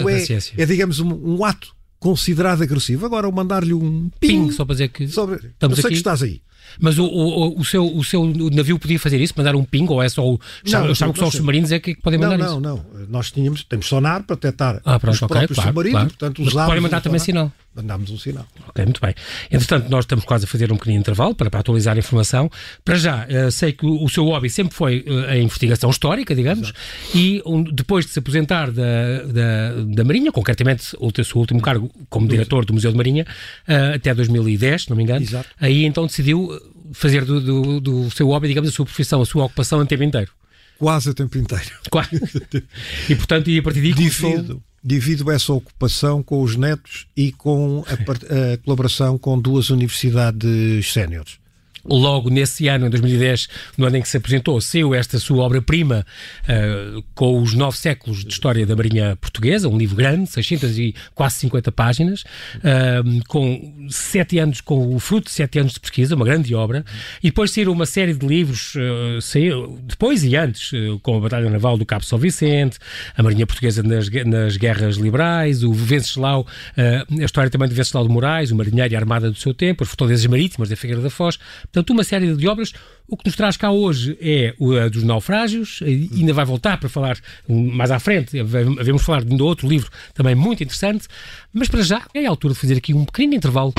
é, 0.08 0.62
é, 0.62 0.66
digamos, 0.66 1.00
um, 1.00 1.12
um, 1.12 1.44
ato 1.44 1.76
considerado 2.00 2.62
agressivo. 2.62 3.06
Agora, 3.06 3.30
mandar-lhe 3.32 3.74
um 3.74 4.10
ping, 4.20 4.46
ping, 4.46 4.52
só 4.52 4.64
para 4.64 4.76
dizer 4.76 4.90
que 4.90 5.08
sobre, 5.08 5.38
estamos 5.38 5.78
eu 5.78 5.82
sei 5.82 5.90
aqui. 5.90 5.96
que 5.96 6.00
estás 6.00 6.22
aí. 6.22 6.42
Mas 6.80 6.98
o, 6.98 7.06
o, 7.06 7.60
o, 7.60 7.66
seu, 7.66 7.86
o 7.86 8.04
seu 8.04 8.26
navio 8.52 8.78
podia 8.80 9.00
fazer 9.00 9.20
isso? 9.22 9.34
Mandar 9.38 9.56
um 9.56 9.64
ping? 9.64 9.88
Ou 9.88 10.02
é 10.02 10.10
só 10.10 10.26
o. 10.26 10.40
Não, 10.66 10.86
eu 10.86 10.92
achava 10.92 11.14
que 11.14 11.20
só 11.20 11.28
os 11.28 11.34
submarinos 11.34 11.72
é 11.72 11.80
que 11.80 11.96
podem 11.96 12.20
mandar 12.20 12.38
não, 12.38 12.46
isso? 12.46 12.60
Não, 12.60 12.76
não. 12.76 13.08
Nós 13.10 13.32
tínhamos, 13.32 13.64
temos 13.64 13.86
sonar 13.86 14.24
para 14.24 14.36
detectar 14.36 14.82
ah, 14.84 15.00
pronto, 15.00 15.16
os 15.16 15.22
okay, 15.22 15.38
próprios 15.38 15.56
claro, 15.56 15.70
submarinos, 15.70 15.94
claro. 15.94 16.10
portanto 16.10 16.42
usámos. 16.42 16.68
Podem 16.68 16.82
mandar 16.82 17.02
também 17.02 17.20
sinal. 17.20 17.52
Mandámos 17.76 18.10
um 18.10 18.18
sinal. 18.18 18.48
Ok, 18.70 18.86
muito 18.86 19.02
bem. 19.02 19.14
Entretanto, 19.52 19.90
nós 19.90 20.06
estamos 20.06 20.24
quase 20.24 20.46
a 20.46 20.48
fazer 20.48 20.72
um 20.72 20.78
pequenino 20.78 21.02
intervalo 21.02 21.36
para, 21.36 21.50
para 21.50 21.60
atualizar 21.60 21.96
a 21.96 22.00
informação. 22.00 22.50
Para 22.86 22.96
já, 22.96 23.26
uh, 23.26 23.52
sei 23.52 23.74
que 23.74 23.86
o, 23.86 24.02
o, 24.02 24.10
seu 24.10 24.24
hobby 24.24 24.50
sempre 24.50 24.74
foi 24.74 25.04
uh, 25.06 25.32
a 25.32 25.38
investigação 25.38 25.90
histórica, 25.90 26.34
digamos, 26.34 26.70
Exato. 26.70 26.80
e 27.14 27.42
um, 27.46 27.62
depois 27.62 28.06
de 28.06 28.12
se 28.14 28.20
aposentar 28.20 28.72
da, 28.72 29.24
da, 29.24 29.72
da 29.88 30.04
Marinha, 30.06 30.32
concretamente 30.32 30.96
o 31.00 31.12
seu 31.24 31.38
último 31.38 31.62
cargo 31.62 31.92
como 32.10 32.28
diretor 32.30 32.64
do 32.64 32.74
Museu 32.74 32.92
de 32.92 32.98
Marinha, 32.98 33.28
uh, 33.68 33.96
até 33.96 34.14
2010, 34.14 34.84
se 34.84 34.90
não 34.90 34.96
me 34.96 35.04
engano, 35.04 35.24
Exato. 35.24 35.50
aí 35.60 35.84
então 35.84 36.06
decidiu 36.06 36.50
fazer 36.94 37.26
do, 37.26 37.42
do, 37.42 37.82
do 37.82 38.12
seu 38.12 38.28
hobby, 38.28 38.48
digamos, 38.48 38.70
a 38.70 38.74
sua 38.74 38.86
profissão, 38.86 39.22
a 39.22 39.26
sua 39.26 39.44
ocupação 39.44 39.82
a 39.82 39.86
tempo 39.86 40.04
inteiro. 40.04 40.32
Quase 40.78 41.10
a 41.10 41.14
tempo 41.14 41.38
inteiro. 41.38 41.72
Quase. 41.90 42.10
e 43.10 43.16
portanto, 43.16 43.50
e 43.50 43.60
a 43.60 43.64
partir 43.64 43.82
daí 43.82 43.94
divido, 43.94 44.64
divido 44.84 45.32
essa 45.32 45.54
ocupação 45.54 46.22
com 46.22 46.42
os 46.42 46.56
netos 46.56 47.08
e 47.16 47.32
com 47.32 47.84
a, 47.88 47.94
a 47.94 48.58
colaboração 48.58 49.18
com 49.18 49.40
duas 49.40 49.70
universidades 49.70 50.92
séniores 50.92 51.45
logo 51.88 52.30
nesse 52.30 52.68
ano, 52.68 52.88
em 52.88 52.90
2010, 52.90 53.48
no 53.78 53.86
ano 53.86 53.98
em 53.98 54.02
que 54.02 54.08
se 54.08 54.18
apresentou, 54.18 54.60
saiu 54.60 54.94
esta 54.94 55.20
sua 55.20 55.44
obra-prima 55.44 56.06
uh, 56.44 57.04
com 57.14 57.42
os 57.42 57.54
nove 57.54 57.78
séculos 57.78 58.24
de 58.24 58.32
história 58.32 58.66
da 58.66 58.76
Marinha 58.76 59.16
Portuguesa, 59.18 59.70
um 59.70 59.78
livro 59.78 59.96
grande, 59.96 60.30
600 60.30 60.80
e 60.80 60.96
quase 61.14 61.36
50 61.36 61.72
páginas, 61.72 62.24
uh, 62.58 63.24
com 63.28 63.88
sete 63.90 64.40
anos, 64.40 64.62
com 64.62 64.96
o 64.96 65.00
fruto 65.00 65.26
de 65.26 65.32
sete 65.32 65.60
anos 65.60 65.74
de 65.74 65.80
pesquisa, 65.80 66.16
uma 66.16 66.26
grande 66.26 66.54
obra, 66.56 66.84
e 67.22 67.28
depois 67.28 67.52
saíram 67.52 67.72
uma 67.72 67.86
série 67.86 68.14
de 68.14 68.26
livros, 68.26 68.74
uh, 68.76 69.22
saiu, 69.22 69.80
depois 69.84 70.24
e 70.24 70.36
antes, 70.36 70.72
com 71.04 71.18
a 71.18 71.20
Batalha 71.20 71.50
Naval 71.50 71.78
do 71.78 71.86
Cabo 71.86 72.04
São 72.04 72.18
Vicente, 72.18 72.80
a 73.16 73.22
Marinha 73.22 73.46
Portuguesa 73.46 73.84
nas, 73.84 74.10
nas 74.26 74.58
Guerras 74.58 74.96
Liberais, 74.96 75.64
o 75.64 75.72
Venceslau, 75.72 76.48
a 76.78 77.24
história 77.24 77.50
também 77.50 77.68
de 77.68 77.76
Venceslau 77.76 78.06
de 78.06 78.12
Moraes, 78.12 78.52
o 78.52 78.56
marinheiro 78.56 78.94
e 78.94 78.96
a 78.96 79.00
armada 79.00 79.30
do 79.30 79.38
seu 79.38 79.54
tempo, 79.54 79.84
as 79.84 79.90
fortalezas 79.90 80.26
marítimas 80.26 80.70
da 80.70 80.76
Figueira 80.76 81.02
da 81.02 81.10
Foz, 81.10 81.38
Portanto, 81.76 81.90
uma 81.90 82.06
série 82.06 82.34
de 82.34 82.48
obras. 82.48 82.72
O 83.06 83.18
que 83.18 83.26
nos 83.26 83.36
traz 83.36 83.58
cá 83.58 83.70
hoje 83.70 84.18
é 84.22 84.56
a 84.82 84.88
dos 84.88 85.04
naufrágios, 85.04 85.82
ainda 85.84 86.34
vai 86.34 86.46
voltar 86.46 86.80
para 86.80 86.88
falar 86.88 87.18
mais 87.48 87.92
à 87.92 88.00
frente, 88.00 88.42
vamos 88.42 89.04
falar 89.04 89.24
de 89.24 89.42
outro 89.44 89.68
livro 89.68 89.92
também 90.14 90.34
muito 90.34 90.64
interessante, 90.64 91.08
mas 91.54 91.68
para 91.68 91.84
já 91.84 92.02
é 92.14 92.26
a 92.26 92.30
altura 92.30 92.54
de 92.54 92.60
fazer 92.60 92.78
aqui 92.78 92.94
um 92.94 93.04
pequeno 93.04 93.36
intervalo. 93.36 93.74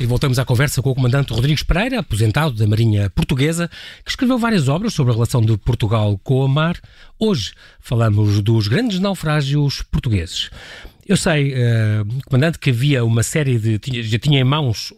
E 0.00 0.06
voltamos 0.06 0.38
à 0.38 0.44
conversa 0.44 0.80
com 0.80 0.90
o 0.90 0.94
comandante 0.94 1.32
Rodrigues 1.32 1.62
Pereira, 1.62 2.00
aposentado 2.00 2.54
da 2.54 2.66
Marinha 2.66 3.10
Portuguesa, 3.10 3.70
que 4.02 4.10
escreveu 4.10 4.38
várias 4.38 4.66
obras 4.66 4.94
sobre 4.94 5.12
a 5.12 5.14
relação 5.14 5.42
de 5.42 5.56
Portugal 5.58 6.18
com 6.24 6.44
o 6.44 6.48
mar. 6.48 6.76
Hoje 7.18 7.52
falamos 7.80 8.40
dos 8.40 8.66
grandes 8.66 8.98
naufrágios 8.98 9.82
portugueses. 9.82 10.50
Eu 11.08 11.16
sei, 11.16 11.54
uh, 11.54 12.22
comandante, 12.26 12.58
que 12.58 12.70
havia 12.70 13.04
uma 13.04 13.22
série 13.22 13.58
de. 13.58 13.78
Tinha, 13.78 14.02
já 14.02 14.18
tinha 14.18 14.40
em 14.40 14.44
mãos 14.44 14.92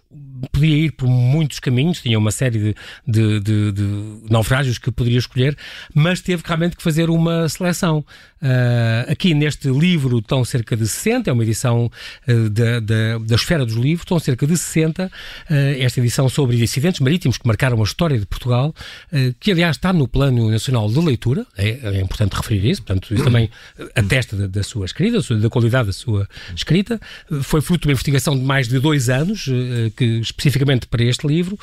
podia 0.52 0.76
ir 0.76 0.92
por 0.92 1.08
muitos 1.08 1.58
caminhos, 1.58 2.00
tinha 2.00 2.18
uma 2.18 2.30
série 2.30 2.58
de, 2.58 2.74
de, 3.06 3.40
de, 3.40 3.72
de, 3.72 4.30
naufrágios 4.30 4.78
que 4.78 4.90
poderia 4.90 5.18
escolher, 5.18 5.56
mas 5.94 6.20
teve 6.20 6.42
realmente 6.44 6.76
que 6.76 6.82
fazer 6.82 7.10
uma 7.10 7.48
seleção. 7.48 8.04
Uh, 8.40 9.10
aqui 9.10 9.34
neste 9.34 9.68
livro 9.68 10.18
estão 10.18 10.44
cerca 10.44 10.76
de 10.76 10.86
60, 10.86 11.28
é 11.28 11.32
uma 11.32 11.42
edição 11.42 11.90
uh, 12.28 12.50
da, 12.50 12.78
da, 12.78 13.18
da 13.18 13.34
esfera 13.34 13.66
dos 13.66 13.74
livros, 13.74 14.02
estão 14.02 14.18
cerca 14.20 14.46
de 14.46 14.56
60, 14.56 15.06
uh, 15.06 15.52
esta 15.80 15.98
edição 15.98 16.28
sobre 16.28 16.62
incidentes 16.62 17.00
marítimos 17.00 17.36
que 17.36 17.46
marcaram 17.46 17.80
a 17.80 17.82
história 17.82 18.18
de 18.18 18.26
Portugal, 18.26 18.74
que 19.40 19.50
aliás 19.50 19.76
está 19.76 19.92
no 19.92 20.06
Plano 20.06 20.50
Nacional 20.50 20.88
de 20.88 21.00
Leitura, 21.00 21.46
é, 21.56 21.96
é 21.96 22.00
importante 22.00 22.34
referir 22.34 22.64
isso, 22.70 22.82
portanto 22.82 23.12
isso 23.12 23.24
também 23.24 23.50
atesta 23.94 24.36
da, 24.36 24.46
da 24.46 24.62
sua 24.62 24.86
escrita, 24.86 25.18
da 25.34 25.50
qualidade 25.50 25.88
da 25.88 25.92
sua 25.92 26.28
escrita, 26.54 27.00
foi 27.42 27.60
fruto 27.60 27.82
de 27.82 27.88
uma 27.88 27.92
investigação 27.92 28.36
de 28.36 28.44
mais 28.44 28.68
de 28.68 28.78
dois 28.78 29.08
anos, 29.08 29.48
que 29.96 30.20
especificamente 30.30 30.86
para 30.86 31.02
este 31.02 31.26
livro, 31.26 31.58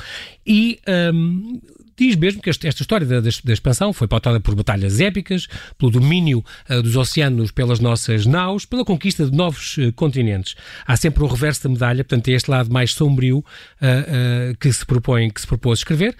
e 0.46 0.80
um, 1.14 1.60
diz 1.98 2.16
mesmo 2.16 2.42
que 2.42 2.50
esta, 2.50 2.68
história 2.68 3.08
da, 3.08 3.22
da, 3.22 3.54
expansão 3.54 3.94
foi 3.94 4.08
pautada 4.08 4.40
por 4.40 4.54
batalhas 4.56 5.00
épicas, 5.00 5.48
pelo 5.78 5.92
domínio 5.92 6.44
uh, 6.70 6.82
dos 6.82 6.96
oceanos 6.96 7.52
pelas 7.52 7.80
nossas 7.80 8.26
naus, 8.26 8.66
pela 8.66 8.84
conquista 8.84 9.26
de 9.26 9.36
novos 9.36 9.78
uh, 9.78 9.94
continentes. 9.94 10.56
Há 10.86 10.98
sempre 10.98 11.24
o 11.24 11.28
reverso 11.28 11.64
da 11.64 11.70
medalha, 11.70 12.04
portanto, 12.04 12.28
é 12.28 12.34
este 12.34 12.50
lado 12.50 12.72
mais 12.72 12.94
sombrio 12.94 13.40
uh, 13.40 14.58
que 14.60 14.72
se 14.72 14.86
propõe, 14.86 15.30
que 15.30 15.42
se 15.42 15.48
propôs 15.48 15.80
escrever, 15.80 16.16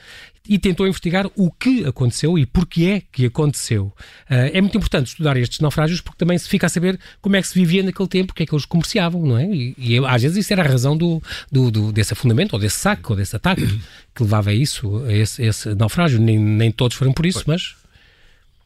e 0.48 0.58
tentou 0.58 0.88
investigar 0.88 1.28
o 1.36 1.52
que 1.52 1.86
aconteceu 1.86 2.38
e 2.38 2.46
porquê 2.46 2.86
é 2.86 3.02
que 3.12 3.26
aconteceu. 3.26 3.86
Uh, 4.30 4.52
é 4.54 4.62
muito 4.62 4.78
importante 4.78 5.08
estudar 5.08 5.38
estes 5.38 5.60
naufrágios 5.60 6.02
porque 6.02 6.18
também 6.18 6.38
se 6.38 6.48
fica 6.48 6.68
a 6.68 6.70
saber 6.70 7.00
como 7.22 7.36
é 7.36 7.42
que 7.42 7.48
se 7.48 7.56
vivia 7.56 7.84
naquele 7.84 8.08
tempo, 8.08 8.32
o 8.32 8.36
que 8.36 8.44
é 8.44 8.46
que 8.46 8.54
eles 8.54 8.66
comerciavam, 8.66 9.26
não 9.26 9.38
é? 9.38 9.46
E, 9.46 9.76
e 9.78 9.98
às 10.06 10.22
vezes 10.22 10.38
isso 10.38 10.54
era 10.54 10.64
a 10.64 10.68
razão 10.68 10.96
do, 10.98 11.22
do, 11.52 11.72
do, 11.72 11.92
desse 11.92 12.14
afundamento, 12.14 12.54
ou 12.54 12.60
desse 12.60 12.78
saco, 12.78 13.14
ou 13.14 13.18
desse 13.18 13.36
ataque 13.36 13.66
que 14.14 14.24
levava 14.24 14.50
a 14.50 14.54
isso, 14.54 15.04
a 15.06 15.14
esse, 15.14 15.44
esse 15.44 15.74
naufrágio. 15.76 16.20
Nem, 16.20 16.38
nem 16.38 16.72
todos 16.72 16.98
foram 16.98 17.14
por 17.14 17.26
isso, 17.26 17.44
mas... 17.48 17.76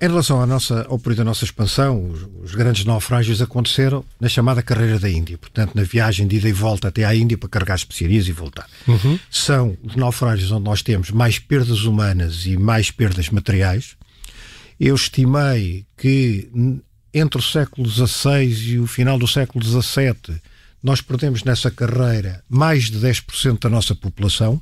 Em 0.01 0.07
relação 0.07 0.41
à 0.41 0.45
nossa, 0.45 0.85
ao 0.87 0.97
período 0.97 1.17
da 1.17 1.23
nossa 1.25 1.43
expansão, 1.43 2.09
os, 2.09 2.25
os, 2.41 2.55
grandes 2.55 2.85
naufrágios 2.85 3.41
aconteceram 3.41 4.05
na 4.17 4.29
chamada 4.29 4.63
Carreira 4.63 4.97
da 4.97 5.09
Índia, 5.09 5.37
portanto, 5.37 5.75
na 5.75 5.83
viagem 5.83 6.25
de 6.25 6.37
ida 6.37 6.47
e 6.47 6.53
volta 6.53 6.87
até 6.87 7.03
à 7.03 7.13
Índia 7.13 7.37
para 7.37 7.49
carregar 7.49 7.75
especiarias 7.75 8.25
e 8.25 8.31
voltar. 8.31 8.65
Uhum. 8.87 9.19
São 9.29 9.77
os 9.83 9.97
naufrágios 9.97 10.53
onde 10.53 10.63
nós 10.63 10.81
temos 10.81 11.11
mais 11.11 11.37
perdas 11.37 11.83
humanas 11.83 12.45
e 12.45 12.55
mais 12.55 12.89
perdas 12.89 13.29
materiais. 13.29 13.97
Eu 14.79 14.95
estimei 14.95 15.85
que 15.97 16.49
entre 17.13 17.41
o 17.41 17.43
século 17.43 17.89
XVI 17.89 18.71
e 18.71 18.79
o 18.79 18.87
final 18.87 19.19
do 19.19 19.27
século 19.27 19.65
XVII 19.65 20.39
nós 20.81 21.01
perdemos 21.01 21.43
nessa 21.43 21.69
carreira 21.69 22.41
mais 22.47 22.89
de 22.89 22.99
10% 22.99 23.59
da 23.59 23.69
nossa 23.69 23.93
população. 23.93 24.61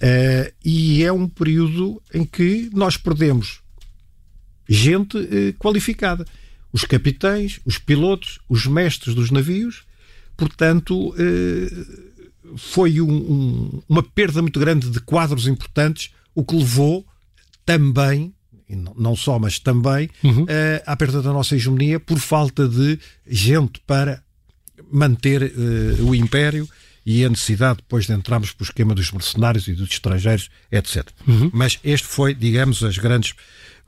Uh, 0.00 0.50
e 0.64 1.04
é 1.04 1.12
um 1.12 1.28
período 1.28 2.02
em 2.14 2.24
que 2.24 2.70
nós 2.72 2.96
perdemos 2.96 3.61
gente 4.72 5.16
uh, 5.16 5.54
qualificada. 5.58 6.24
Os 6.72 6.84
capitães, 6.84 7.60
os 7.64 7.78
pilotos, 7.78 8.38
os 8.48 8.66
mestres 8.66 9.14
dos 9.14 9.30
navios. 9.30 9.84
Portanto, 10.36 11.10
uh, 11.10 12.56
foi 12.56 13.00
um, 13.00 13.10
um, 13.10 13.82
uma 13.88 14.02
perda 14.02 14.40
muito 14.40 14.58
grande 14.58 14.90
de 14.90 15.00
quadros 15.00 15.46
importantes, 15.46 16.10
o 16.34 16.44
que 16.44 16.56
levou 16.56 17.06
também 17.64 18.34
não 18.96 19.14
só, 19.14 19.38
mas 19.38 19.58
também, 19.58 20.08
uhum. 20.24 20.46
à 20.86 20.96
perda 20.96 21.20
da 21.20 21.30
nossa 21.30 21.54
hegemonia 21.54 22.00
por 22.00 22.18
falta 22.18 22.66
de 22.66 22.98
gente 23.26 23.78
para 23.86 24.22
manter 24.90 25.42
uh, 25.42 26.06
o 26.06 26.14
império 26.14 26.68
e 27.04 27.24
a 27.24 27.28
necessidade 27.28 27.78
depois 27.78 28.06
de 28.06 28.12
entrarmos 28.12 28.52
para 28.52 28.62
o 28.62 28.66
esquema 28.66 28.94
dos 28.94 29.10
mercenários 29.10 29.66
e 29.66 29.72
dos 29.72 29.90
estrangeiros, 29.90 30.50
etc. 30.70 31.08
Uhum. 31.26 31.50
Mas 31.52 31.80
este 31.82 32.06
foi, 32.06 32.34
digamos, 32.34 32.84
as 32.84 32.96
grandes, 32.98 33.34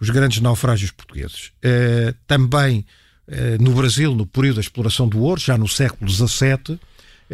os 0.00 0.10
grandes 0.10 0.40
naufrágios 0.40 0.90
portugueses. 0.90 1.52
Uh, 1.64 2.14
também 2.26 2.84
uh, 3.28 3.62
no 3.62 3.72
Brasil, 3.72 4.14
no 4.14 4.26
período 4.26 4.56
da 4.56 4.60
exploração 4.60 5.08
do 5.08 5.20
ouro, 5.20 5.40
já 5.40 5.56
no 5.56 5.68
século 5.68 6.10
XVII, 6.10 6.78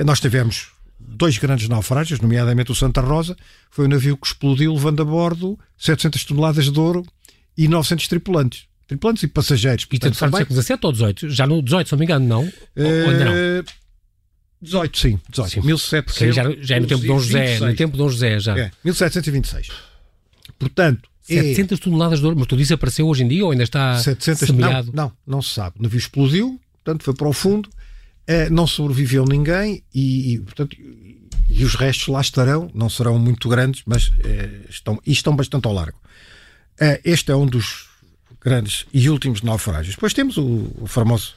nós 0.04 0.20
tivemos 0.20 0.68
dois 0.98 1.38
grandes 1.38 1.68
naufrágios, 1.68 2.20
nomeadamente 2.20 2.70
o 2.70 2.74
Santa 2.74 3.00
Rosa, 3.00 3.36
foi 3.70 3.86
um 3.86 3.88
navio 3.88 4.16
que 4.16 4.26
explodiu 4.26 4.72
levando 4.72 5.02
a 5.02 5.04
bordo 5.04 5.58
700 5.78 6.24
toneladas 6.24 6.70
de 6.70 6.78
ouro 6.78 7.04
e 7.56 7.66
900 7.68 8.08
tripulantes 8.08 8.70
tripulantes 8.90 9.22
e 9.22 9.28
passageiros. 9.28 9.86
E 9.92 9.98
tanto 9.98 10.16
faz 10.16 10.34
século 10.34 10.62
XVII 10.62 10.78
ou 10.82 10.94
XVIII? 10.94 11.30
Já 11.30 11.46
no 11.46 11.60
XVIII, 11.60 11.84
se 11.86 11.92
não 11.92 11.98
me 11.98 12.04
engano, 12.04 12.26
não? 12.26 12.42
Ou 12.42 13.10
ainda 13.10 13.24
não? 13.24 13.34
18, 14.62 14.98
sim, 14.98 15.20
18. 15.30 15.50
Sim. 15.52 15.60
1700, 15.62 16.34
já, 16.34 16.42
já 16.60 16.76
é 16.76 16.80
no 16.80 16.86
tempo 16.86 17.00
de 17.00 17.06
Dom 17.06 17.18
José, 17.18 17.58
no 17.60 17.74
tempo 17.74 17.92
de 17.92 17.98
Dom 17.98 18.08
José 18.10 18.38
já. 18.40 18.58
É, 18.58 18.70
1726. 18.84 19.68
Portanto, 20.58 21.08
700 21.34 21.78
é... 21.78 21.82
toneladas 21.82 22.20
de 22.20 22.24
ouro, 22.24 22.36
mas 22.38 22.46
tu 22.46 22.56
disse 22.56 22.72
apareceu 22.72 23.06
hoje 23.06 23.24
em 23.24 23.28
dia 23.28 23.44
ou 23.44 23.50
ainda 23.50 23.64
está 23.64 23.98
700, 23.98 24.46
semeado? 24.48 24.92
Não, 24.92 25.04
não, 25.04 25.12
não 25.26 25.42
se 25.42 25.54
sabe. 25.54 25.76
O 25.78 25.82
navio 25.82 25.98
explodiu, 25.98 26.60
portanto 26.82 27.04
foi 27.04 27.14
para 27.14 27.28
o 27.28 27.32
fundo, 27.32 27.68
é, 28.26 28.48
não 28.48 28.66
sobreviveu 28.66 29.24
ninguém 29.24 29.82
e, 29.94 30.34
e, 30.34 30.38
portanto, 30.40 30.76
e 31.48 31.64
os 31.64 31.74
restos 31.74 32.08
lá 32.08 32.20
estarão, 32.20 32.70
não 32.74 32.88
serão 32.88 33.18
muito 33.18 33.48
grandes, 33.48 33.82
mas 33.84 34.12
é, 34.24 34.50
estão, 34.68 35.00
estão 35.06 35.34
bastante 35.34 35.66
ao 35.66 35.72
largo. 35.72 35.98
É, 36.78 37.00
este 37.04 37.32
é 37.32 37.36
um 37.36 37.46
dos 37.46 37.88
grandes 38.40 38.86
e 38.92 39.10
últimos 39.10 39.42
naufrágios. 39.42 39.94
Depois 39.94 40.14
temos 40.14 40.36
o, 40.36 40.70
o 40.80 40.86
famoso 40.86 41.34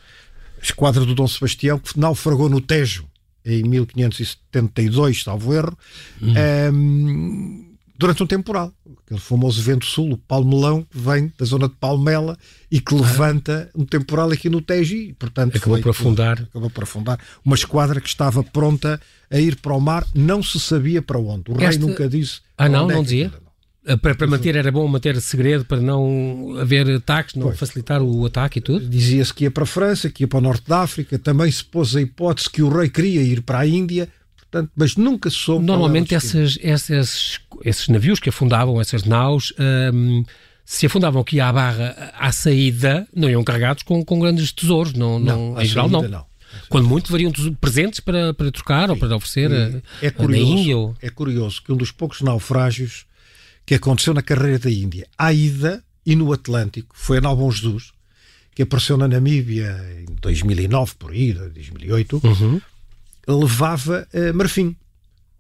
esquadra 0.62 1.06
do 1.06 1.16
Dom 1.16 1.28
Sebastião, 1.28 1.80
que 1.80 2.00
naufragou 2.00 2.48
no 2.48 2.62
Tejo 2.62 3.06
em 3.46 3.64
1572, 3.64 5.24
salvo 5.24 5.54
erro, 5.54 5.78
uhum. 6.22 6.32
um, 6.32 6.38
ehm, 6.38 7.73
durante 7.98 8.24
um 8.24 8.28
temporal. 8.28 8.74
Aquele 9.06 9.20
famoso 9.20 9.62
vento 9.62 9.86
sul, 9.86 10.12
o 10.12 10.18
palmelão, 10.18 10.84
que 10.84 10.98
vem 10.98 11.32
da 11.38 11.46
zona 11.46 11.68
de 11.68 11.76
Palmela 11.76 12.38
e 12.72 12.80
que 12.80 12.94
levanta 12.94 13.70
um 13.76 13.86
temporal 13.86 14.32
aqui 14.32 14.50
no 14.50 14.62
Tejo 14.62 14.96
e, 14.96 15.14
portanto, 15.14 15.58
acabou 15.58 15.80
por 15.80 15.90
afundar. 15.90 16.42
Acabou 16.42 16.70
por 16.70 16.84
afundar. 16.84 17.20
Uma 17.44 17.56
esquadra 17.56 18.02
que 18.02 18.08
estava 18.08 18.44
pronta 18.44 19.00
a 19.30 19.40
ir 19.40 19.56
para 19.58 19.74
o 19.74 19.80
mar, 19.80 20.06
não 20.14 20.42
se 20.42 20.60
sabia 20.60 21.02
para 21.02 21.20
onde. 21.20 21.52
O 21.52 21.56
rei 21.56 21.78
nunca 21.78 22.08
disse. 22.08 22.42
Ah, 22.58 22.70
não, 22.70 22.88
não 22.88 23.00
é 23.00 23.02
dizia? 23.02 23.32
Eh, 23.86 23.98
para, 23.98 24.16
para 24.16 24.28
manter, 24.28 24.56
era 24.56 24.72
bom 24.72 24.88
manter 24.88 25.20
segredo 25.20 25.66
para 25.66 25.82
não 25.82 26.56
haver 26.60 26.90
ataques, 26.90 27.36
não 27.36 27.48
pois. 27.48 27.60
facilitar 27.60 28.02
o 28.02 28.26
ataque 28.26 28.60
e 28.60 28.62
tudo? 28.62 28.88
Dizia-se 28.88 29.34
que 29.34 29.44
ia 29.44 29.52
para 29.52 29.64
a 29.64 29.68
França, 29.68 30.10
que 30.10 30.24
ia 30.24 30.28
para 30.28 30.40
o 30.40 30.42
Norte 30.42 30.68
da 30.68 30.80
África, 30.80 31.20
também 31.20 31.52
se 31.52 31.64
pôs 31.64 31.96
a 31.96 32.02
hipótese 32.02 32.50
que 32.50 32.62
o 32.62 32.70
rei 32.70 32.90
queria 32.90 33.22
ir 33.22 33.42
para 33.42 33.60
a 33.60 33.68
Índia, 33.68 34.08
portanto, 34.54 34.72
mas 34.76 34.96
nunca 34.96 35.30
soube. 35.30 35.66
Normalmente 35.66 36.14
esses, 36.14 36.60
esses, 36.62 37.40
esses 37.64 37.88
navios 37.88 38.20
que 38.20 38.30
afundavam, 38.30 38.80
essas 38.80 39.04
naus, 39.04 39.52
hum, 39.94 40.24
se 40.64 40.86
afundavam 40.86 41.22
aqui 41.22 41.40
à 41.40 41.52
barra 41.52 42.14
à 42.18 42.32
saída, 42.32 43.08
não 43.14 43.30
iam 43.30 43.44
carregados 43.44 43.84
com, 43.84 44.06
com 44.06 44.20
grandes 44.20 44.52
tesouros, 44.52 44.94
não, 44.94 45.20
não, 45.20 45.54
não 45.54 45.62
em 45.62 45.66
geral 45.66 45.90
não. 45.90 46.08
não. 46.08 46.26
Quando 46.70 46.88
muito 46.88 47.12
variam 47.12 47.32
presentes 47.60 48.00
para, 48.00 48.32
para 48.32 48.52
trocar 48.52 48.86
Sim. 48.86 48.92
ou 48.92 48.98
para 48.98 49.16
oferecer 49.16 49.52
é, 49.52 50.08
é 50.08 50.12
curioso, 50.12 50.54
na 50.54 50.60
Índia. 50.60 50.78
Ou... 50.78 50.96
É 51.02 51.10
curioso 51.10 51.64
que 51.64 51.72
um 51.72 51.76
dos 51.76 51.92
poucos 51.92 52.22
naufrágios 52.22 53.06
que 53.66 53.74
aconteceu 53.74 54.14
na 54.14 54.22
carreira 54.22 54.60
da 54.60 54.70
Índia. 54.70 55.08
À 55.18 55.34
ida 55.34 55.84
e 56.06 56.16
no 56.16 56.32
Atlântico, 56.32 56.94
foi 56.94 57.18
a 57.18 57.22
Nalbon 57.22 57.50
Jesus, 57.50 57.92
que 58.54 58.62
apareceu 58.62 58.98
na 58.98 59.08
Namíbia 59.08 59.76
em 60.08 60.14
2009, 60.22 60.94
por 61.00 61.12
aí, 61.12 61.34
2008, 61.34 62.22
uhum. 62.24 62.62
Levava 63.28 64.08
uh, 64.14 64.34
marfim. 64.34 64.76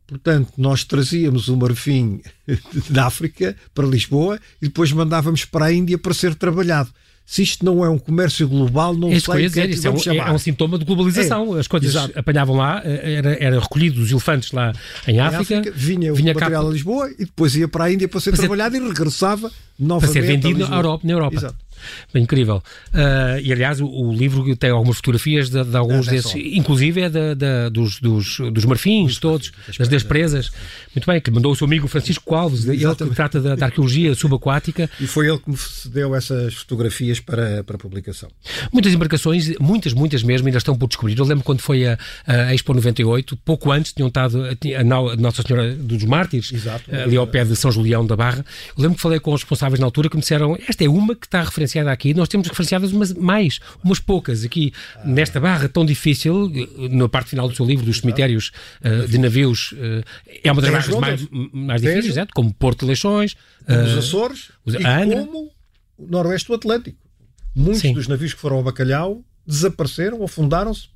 Portanto, 0.05 0.53
nós 0.57 0.83
trazíamos 0.83 1.47
o 1.47 1.57
marfim 1.57 2.21
da 2.89 3.07
África 3.07 3.55
para 3.73 3.87
Lisboa 3.87 4.39
e 4.61 4.67
depois 4.67 4.91
mandávamos 4.91 5.45
para 5.45 5.65
a 5.65 5.73
Índia 5.73 5.97
para 5.97 6.13
ser 6.13 6.35
trabalhado 6.35 6.91
se 7.25 7.41
isto 7.41 7.63
não 7.65 7.83
é 7.83 7.89
um 7.89 7.97
comércio 7.97 8.47
global, 8.47 8.93
não 8.93 9.11
isso 9.11 9.31
sei 9.31 9.47
o 9.47 9.51
que 9.51 9.59
é 9.59 9.67
que 9.67 9.75
vamos 9.77 10.05
é 10.05 10.11
um. 10.11 10.15
É 10.15 10.31
um 10.31 10.37
sintoma 10.37 10.77
de 10.77 10.85
globalização. 10.85 11.55
É, 11.55 11.61
As 11.61 11.67
coisas 11.67 11.89
exato. 11.89 12.19
apanhavam 12.19 12.55
lá, 12.55 12.81
eh, 12.83 13.13
era, 13.13 13.43
era 13.43 13.59
recolhido 13.59 14.01
os 14.01 14.11
elefantes 14.11 14.51
lá 14.51 14.73
em 15.07 15.19
África, 15.19 15.53
em 15.53 15.59
África 15.59 15.71
vinha, 15.75 16.13
vinha 16.13 16.33
o 16.33 16.35
material 16.35 16.67
a 16.67 16.71
Lisboa 16.71 17.09
e 17.17 17.25
depois 17.25 17.55
ia 17.55 17.67
para 17.67 17.85
a 17.85 17.91
Índia 17.91 18.07
para 18.07 18.19
ser 18.19 18.31
para 18.31 18.39
trabalhado 18.39 18.75
ser... 18.75 18.83
e 18.83 18.87
regressava 18.87 19.51
novamente 19.79 20.13
para 20.13 20.21
ser 20.21 20.27
vendido 20.27 20.63
Europa. 20.63 21.07
Na 21.07 21.13
Europa. 21.13 21.35
Exato. 21.37 21.55
Bem, 22.13 22.23
incrível. 22.23 22.63
Uh, 22.93 23.39
e 23.41 23.51
aliás, 23.51 23.79
o, 23.81 23.87
o, 23.87 24.13
livro 24.13 24.55
tem 24.55 24.69
algumas 24.69 24.97
fotografias 24.97 25.49
de, 25.49 25.63
de 25.63 25.75
alguns 25.75 26.07
é, 26.07 26.11
desses, 26.11 26.35
inclusive 26.35 27.01
é 27.01 27.09
da, 27.09 27.33
da, 27.33 27.69
dos, 27.69 27.99
dos, 27.99 28.39
dos 28.51 28.65
marfins, 28.65 29.17
todos, 29.17 29.51
das, 29.77 29.87
das 29.87 30.03
presas. 30.03 30.51
Muito 30.95 31.05
bem, 31.05 31.19
que 31.19 31.31
mandou 31.31 31.51
o 31.51 31.55
seu 31.55 31.65
amigo 31.65 31.87
Francisco 31.87 32.35
Alves, 32.35 32.65
ele 32.67 32.77
que 32.77 33.05
trata 33.15 33.41
da, 33.41 33.55
da, 33.55 33.65
arqueologia 33.65 34.13
subaquática. 34.15 34.89
E 34.99 35.07
foi 35.07 35.27
ele 35.27 35.39
que 35.39 35.49
me 35.49 35.57
cedeu 35.57 36.15
essas 36.15 36.53
fotografias 36.53 37.19
para, 37.19 37.63
para 37.63 37.77
publicação. 37.77 38.29
Muitas 38.71 38.93
embarcações, 38.93 39.57
muitas, 39.59 39.93
muitas 39.93 40.23
mesmo, 40.23 40.47
ainda 40.47 40.57
estão 40.57 40.75
por 40.75 40.87
descobrir. 40.87 41.17
Eu 41.17 41.25
lembro 41.25 41.43
quando 41.43 41.61
foi 41.61 41.85
a, 41.85 41.97
a 42.25 42.53
Expo 42.53 42.73
98, 42.73 43.37
pouco 43.37 43.71
antes 43.71 43.93
tinham 43.93 44.07
estado 44.07 44.43
a, 44.45 44.79
a 44.79 44.83
Nossa 44.83 45.41
Senhora 45.41 45.73
dos 45.75 46.03
Mártires, 46.03 46.51
Exato, 46.51 46.93
ali 46.93 47.17
ao 47.17 47.27
pé 47.27 47.43
de 47.43 47.55
São 47.55 47.71
Julião 47.71 48.05
da 48.05 48.15
Barra. 48.15 48.45
Eu 48.77 48.81
lembro 48.81 48.95
que 48.95 49.01
falei 49.01 49.19
com 49.19 49.33
os 49.33 49.41
responsáveis 49.41 49.79
na 49.79 49.85
altura 49.85 50.09
que 50.09 50.15
me 50.15 50.21
disseram: 50.21 50.57
esta 50.67 50.83
é 50.83 50.89
uma 50.89 51.15
que 51.15 51.25
está 51.25 51.41
referenciada 51.41 51.72
referenciada 51.73 51.91
aqui, 51.91 52.13
nós 52.13 52.29
temos 52.29 52.47
referenciadas 52.47 52.91
umas, 52.91 53.13
mais, 53.13 53.59
umas 53.83 53.99
poucas 53.99 54.43
aqui, 54.43 54.73
ah. 54.95 55.01
nesta 55.05 55.39
barra 55.39 55.67
tão 55.67 55.85
difícil, 55.85 56.51
na 56.91 57.09
parte 57.09 57.31
final 57.31 57.47
do 57.47 57.55
seu 57.55 57.65
livro, 57.65 57.85
dos 57.85 57.99
cemitérios 57.99 58.51
uh, 58.81 59.07
de 59.07 59.17
navios, 59.17 59.71
uh, 59.73 60.03
é 60.43 60.51
uma 60.51 60.61
das 60.61 60.71
barras 60.71 60.99
mais, 60.99 61.27
mais 61.51 61.81
difíceis, 61.81 62.13
exato, 62.13 62.33
como 62.33 62.53
Porto 62.53 62.81
de 62.81 62.87
Leixões, 62.87 63.33
uh, 63.67 63.83
os 63.85 63.97
Açores 63.97 64.51
os, 64.65 64.75
e 64.75 64.79
como 64.79 65.51
o 65.97 66.07
Noroeste 66.07 66.47
do 66.47 66.55
Atlântico. 66.55 66.97
Muitos 67.55 67.81
Sim. 67.81 67.93
dos 67.93 68.07
navios 68.07 68.33
que 68.33 68.39
foram 68.39 68.57
ao 68.57 68.63
Bacalhau 68.63 69.23
desapareceram, 69.45 70.23
afundaram-se 70.23 70.87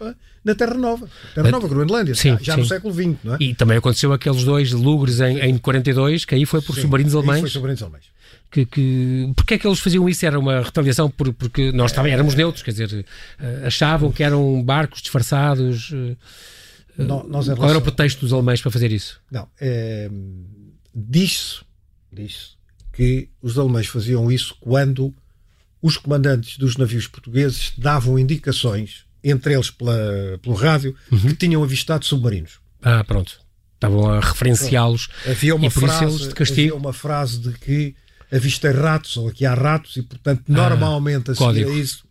na 0.44 0.56
Terra 0.56 0.74
Nova. 0.76 1.08
Terra 1.36 1.52
Nova, 1.52 1.68
Groenlândia, 1.68 2.16
sim, 2.16 2.38
já 2.42 2.54
sim. 2.54 2.62
no 2.62 2.66
século 2.66 2.94
XX, 2.94 3.18
não 3.22 3.36
é? 3.36 3.38
E 3.42 3.54
também 3.54 3.78
aconteceu 3.78 4.14
aqueles 4.14 4.46
dois 4.46 4.72
lugres 4.72 5.20
em, 5.20 5.38
em 5.40 5.58
42, 5.58 6.24
que 6.24 6.34
aí 6.34 6.46
foi 6.46 6.62
por 6.62 6.74
sim, 6.74 6.82
submarinos 6.82 7.14
alemães. 7.14 7.42
Foi 7.42 7.50
submarinos 7.50 7.84
alemães 7.84 8.06
que, 8.52 8.66
que 8.66 9.32
porque 9.36 9.56
é 9.56 9.58
que 9.58 9.68
eles 9.68 9.80
faziam 9.80 10.08
isso? 10.08 10.26
Era 10.26 10.40
uma 10.40 10.62
retaliação 10.62 11.10
por, 11.10 11.34
porque 11.34 11.72
nós 11.72 11.92
também 11.92 12.14
éramos 12.14 12.36
neutros, 12.36 12.64
quer 12.64 12.72
dizer, 12.72 13.06
eh, 13.40 13.64
achavam 13.66 14.12
que 14.12 14.24
eram 14.24 14.64
barcos 14.64 15.02
disfarçados. 15.02 15.92
Eh, 15.94 17.04
não, 17.04 17.28
relação... 17.28 17.56
Qual 17.56 17.70
era 17.70 17.78
o 17.78 17.82
pretexto 17.82 18.22
dos 18.22 18.34
alemães 18.34 18.62
para 18.62 18.72
fazer 18.72 18.92
isso? 18.92 19.22
Não, 19.30 19.48
é, 19.60 20.10
diz-se 20.96 21.68
diz 22.12 22.58
que 22.94 23.30
os 23.42 23.58
alemães 23.58 23.88
faziam 23.88 24.32
isso 24.32 24.56
quando 24.60 25.14
os 25.82 25.98
comandantes 25.98 26.58
dos 26.58 26.76
navios 26.78 27.08
portugueses 27.08 27.74
davam 27.78 28.18
indicações, 28.18 29.06
entre 29.24 29.54
eles 29.54 29.70
pela, 29.70 30.40
pelo 30.42 30.56
rádio, 30.56 30.96
uhum. 31.12 31.20
que 31.20 31.36
tinham 31.36 31.64
avistado 31.64 32.06
submarinos. 32.06 32.60
Ah, 32.82 33.04
pronto. 33.04 33.40
Estavam 33.76 34.10
a 34.10 34.20
referenciá-los. 34.20 35.10
Havia 35.30 35.56
uma, 35.56 35.70
frase, 35.70 36.34
havia 36.40 36.74
uma 36.74 36.92
frase 36.92 37.38
de 37.38 37.52
que 37.60 37.96
avistei 38.32 38.72
ratos, 38.72 39.18
ou 39.18 39.30
aqui 39.30 39.46
há 39.46 39.54
ratos, 39.54 39.96
e 39.98 40.02
portanto, 40.02 40.44
normalmente 40.48 41.30
ah, 41.30 41.34
a 41.34 41.36
seguir 41.36 41.66
a 41.66 41.70
isso. 41.70 42.08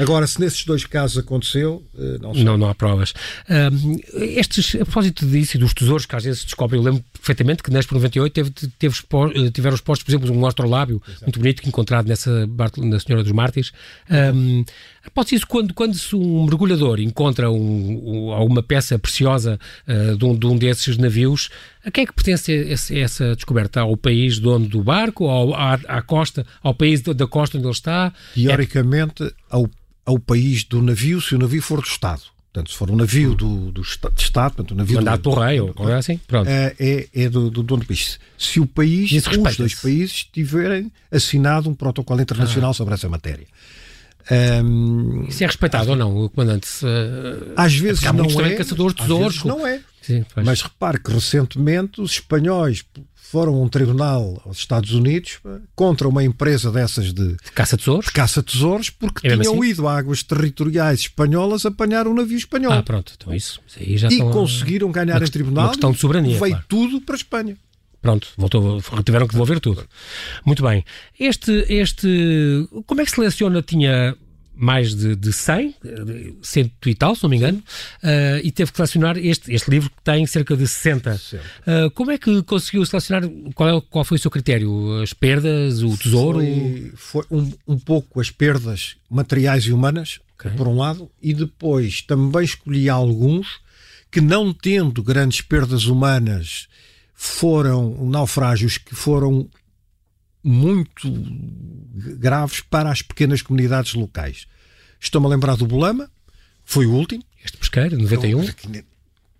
Agora, 0.00 0.26
se 0.26 0.40
nesses 0.40 0.64
dois 0.64 0.84
casos 0.84 1.18
aconteceu, 1.18 1.84
uh, 1.94 2.22
não 2.22 2.34
sei. 2.34 2.44
Não, 2.44 2.56
não 2.56 2.68
há 2.68 2.74
provas. 2.74 3.10
Uh, 3.48 4.00
estes, 4.14 4.74
a 4.74 4.84
propósito 4.84 5.26
disso 5.26 5.56
e 5.56 5.60
dos 5.60 5.74
tesouros 5.74 6.06
que 6.06 6.16
às 6.16 6.24
vezes 6.24 6.40
se 6.40 6.46
descobrem, 6.46 6.80
eu 6.80 6.84
lembro 6.84 7.04
perfeitamente 7.12 7.62
que 7.62 7.70
neste 7.70 7.92
98 7.92 8.32
teve, 8.32 8.50
teve, 8.50 8.96
eh, 9.34 9.50
tiveram 9.50 9.74
expostos, 9.74 10.04
por 10.04 10.10
exemplo, 10.10 10.32
um 10.32 10.46
astrolábio 10.46 11.02
Exato. 11.06 11.24
muito 11.24 11.38
bonito 11.38 11.62
que 11.62 11.68
encontrado 11.68 12.06
nessa 12.06 12.48
na 12.78 12.98
Senhora 12.98 13.22
dos 13.22 13.32
Mártires. 13.32 13.72
Um, 14.10 14.64
Após 15.04 15.32
isso, 15.32 15.46
quando, 15.46 15.72
quando 15.72 15.96
um 16.12 16.44
mergulhador 16.44 17.00
encontra 17.00 17.50
um, 17.50 18.26
um, 18.26 18.32
alguma 18.32 18.62
peça 18.62 18.98
preciosa 18.98 19.58
uh, 19.88 20.16
de, 20.16 20.24
um, 20.24 20.38
de, 20.38 20.46
um, 20.46 20.56
desses 20.56 20.98
navios, 20.98 21.48
a 21.82 21.90
quem 21.90 22.04
é 22.04 22.06
que 22.06 22.12
pertence 22.12 22.52
esse, 22.52 22.98
essa 22.98 23.34
descoberta? 23.34 23.80
Ao 23.80 23.96
país 23.96 24.38
dono 24.38 24.68
do 24.68 24.82
barco, 24.82 25.26
ao, 25.26 25.54
à, 25.54 25.74
à 25.88 26.02
costa, 26.02 26.46
ao 26.62 26.74
país 26.74 27.00
da 27.00 27.26
costa 27.26 27.56
onde 27.56 27.66
ele 27.66 27.72
está? 27.72 28.12
Teoricamente, 28.34 29.24
é... 29.24 29.32
ao, 29.48 29.68
ao 30.04 30.18
país 30.18 30.64
do 30.64 30.82
navio, 30.82 31.20
se 31.20 31.34
o 31.34 31.38
navio 31.38 31.62
for 31.62 31.80
do 31.80 31.86
Estado. 31.86 32.22
Portanto, 32.52 32.72
se 32.72 32.76
for 32.76 32.90
um 32.90 32.96
navio 32.96 33.34
do, 33.34 33.70
do, 33.70 33.80
de 33.80 34.22
Estado, 34.22 34.54
portanto, 34.54 34.72
um 34.72 34.76
navio 34.76 34.96
Mandado 34.96 35.22
do, 35.22 35.30
por 35.30 35.38
rei 35.38 35.60
ou 35.60 35.72
coisa 35.72 35.98
assim, 35.98 36.18
pronto. 36.26 36.48
É, 36.48 36.74
é, 36.80 37.08
é 37.14 37.28
do, 37.28 37.48
do 37.48 37.62
dono 37.62 37.82
do 37.82 37.86
país. 37.86 38.18
Se 38.36 38.58
o 38.58 38.66
país, 38.66 39.12
os 39.12 39.56
dois 39.56 39.74
países 39.76 40.24
tiverem 40.24 40.90
assinado 41.12 41.70
um 41.70 41.74
protocolo 41.74 42.20
internacional 42.20 42.72
ah. 42.72 42.74
sobre 42.74 42.94
essa 42.94 43.08
matéria. 43.08 43.46
Um, 44.30 45.24
Isso 45.28 45.42
é 45.42 45.46
respeitado 45.46 45.90
ou 45.90 45.96
não, 45.96 46.24
o 46.24 46.28
comandante? 46.28 46.68
Uh, 46.84 47.52
às 47.56 47.74
vezes 47.74 48.02
não 48.02 48.24
é. 48.40 48.54
Caçadores 48.54 48.94
de 48.94 49.02
tesouros. 49.02 49.44
não 49.44 49.66
é. 49.66 49.80
Sim, 50.02 50.24
Mas 50.44 50.62
repare 50.62 50.98
que 50.98 51.12
recentemente 51.12 52.00
os 52.00 52.12
espanhóis 52.12 52.84
foram 53.30 53.54
a 53.54 53.62
um 53.62 53.68
tribunal 53.68 54.42
aos 54.44 54.58
Estados 54.58 54.92
Unidos 54.92 55.38
contra 55.76 56.08
uma 56.08 56.24
empresa 56.24 56.70
dessas 56.72 57.12
de, 57.12 57.28
de 57.28 57.52
caça-tesouros 57.54 58.06
de 58.06 58.12
caça-tesouros 58.12 58.90
porque 58.90 59.28
é 59.28 59.36
tinham 59.36 59.54
assim? 59.54 59.70
ido 59.70 59.86
a 59.86 59.96
águas 59.96 60.24
territoriais 60.24 61.00
espanholas 61.00 61.64
apanhar 61.64 62.08
um 62.08 62.14
navio 62.14 62.36
espanhol. 62.36 62.72
Ah, 62.72 62.82
pronto, 62.82 63.12
então 63.16 63.32
isso. 63.32 63.60
e 63.78 64.18
conseguiram 64.32 64.90
ganhar 64.90 65.22
em 65.22 65.26
tribunal. 65.26 65.66
Uma 65.66 65.70
questão 65.70 65.92
de 65.92 65.98
soberania. 65.98 66.38
Veio 66.38 66.52
claro. 66.52 66.64
tudo 66.68 67.00
para 67.00 67.14
a 67.14 67.18
Espanha. 67.18 67.56
Pronto, 68.02 68.28
voltou, 68.36 68.80
tiveram 69.04 69.26
que 69.26 69.32
devolver 69.34 69.60
tudo. 69.60 69.86
Muito 70.44 70.62
bem. 70.62 70.84
Este, 71.18 71.66
este, 71.68 72.68
como 72.86 73.00
é 73.00 73.04
que 73.04 73.10
seleciona? 73.10 73.62
Tinha 73.62 74.16
mais 74.60 74.94
de, 74.94 75.16
de 75.16 75.32
100, 75.32 75.74
cento 76.42 76.88
e 76.88 76.94
tal, 76.94 77.16
se 77.16 77.22
não 77.22 77.30
me 77.30 77.36
engano, 77.38 77.58
uh, 77.58 78.40
e 78.44 78.52
teve 78.52 78.70
que 78.70 78.76
selecionar 78.76 79.16
este, 79.16 79.50
este 79.52 79.70
livro 79.70 79.88
que 79.88 80.02
tem 80.04 80.26
cerca 80.26 80.54
de 80.54 80.68
60. 80.68 81.14
Uh, 81.14 81.90
como 81.92 82.10
é 82.10 82.18
que 82.18 82.42
conseguiu 82.42 82.84
selecionar? 82.84 83.28
Qual, 83.54 83.78
é, 83.78 83.82
qual 83.88 84.04
foi 84.04 84.18
o 84.18 84.20
seu 84.20 84.30
critério? 84.30 85.00
As 85.02 85.14
perdas, 85.14 85.82
o 85.82 85.96
tesouro? 85.96 86.40
Foi, 86.40 86.92
foi 86.94 87.24
um, 87.30 87.52
um 87.66 87.78
pouco 87.78 88.20
as 88.20 88.30
perdas 88.30 88.96
materiais 89.08 89.64
e 89.64 89.72
humanas, 89.72 90.20
okay. 90.38 90.50
por 90.50 90.68
um 90.68 90.76
lado, 90.76 91.10
e 91.22 91.32
depois 91.32 92.02
também 92.02 92.44
escolhi 92.44 92.88
alguns 92.90 93.60
que, 94.10 94.20
não 94.20 94.52
tendo 94.52 95.02
grandes 95.02 95.40
perdas 95.40 95.86
humanas, 95.86 96.68
foram 97.14 98.06
naufrágios 98.10 98.76
que 98.76 98.94
foram 98.94 99.48
muito 100.42 101.10
graves 102.18 102.60
para 102.60 102.90
as 102.90 103.02
pequenas 103.02 103.42
comunidades 103.42 103.94
locais. 103.94 104.46
Estou-me 105.00 105.26
a 105.26 105.30
lembrar 105.30 105.56
do 105.56 105.66
Bolama, 105.66 106.10
foi 106.64 106.86
o 106.86 106.92
último. 106.92 107.22
Este 107.44 107.56
pesqueiro, 107.56 107.98
91. 107.98 108.42
Não, 108.42 108.84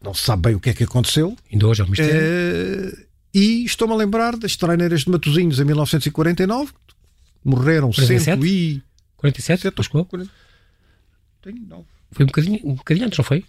não 0.02 0.14
se 0.14 0.25
sabe 0.25 0.42
bem 0.42 0.54
o 0.54 0.61
que 0.61 0.71
é 0.71 0.75
que 0.75 0.85
aconteceu. 0.85 1.37
Ainda 1.52 1.66
hoje 1.66 1.83
é 1.83 1.85
um 1.85 1.88
mistério. 1.88 2.21
Uh, 2.21 3.07
e 3.33 3.64
estou-me 3.64 3.95
a 3.95 3.97
lembrar 3.97 4.37
das 4.37 4.57
treineiras 4.57 5.02
de 5.02 5.11
Matosinhos 5.11 5.61
em 5.61 5.64
1949. 5.64 6.73
Morreram 7.45 7.90
47? 7.90 8.47
e... 8.47 8.83
47? 9.16 9.62
47 9.62 10.09
40... 10.09 10.30
Tenho, 11.42 11.66
não. 11.66 11.87
Foi 12.12 12.25
um 12.25 12.26
bocadinho, 12.26 12.61
um 12.64 12.75
bocadinho 12.75 13.07
antes, 13.07 13.19
não 13.19 13.25
foi? 13.25 13.45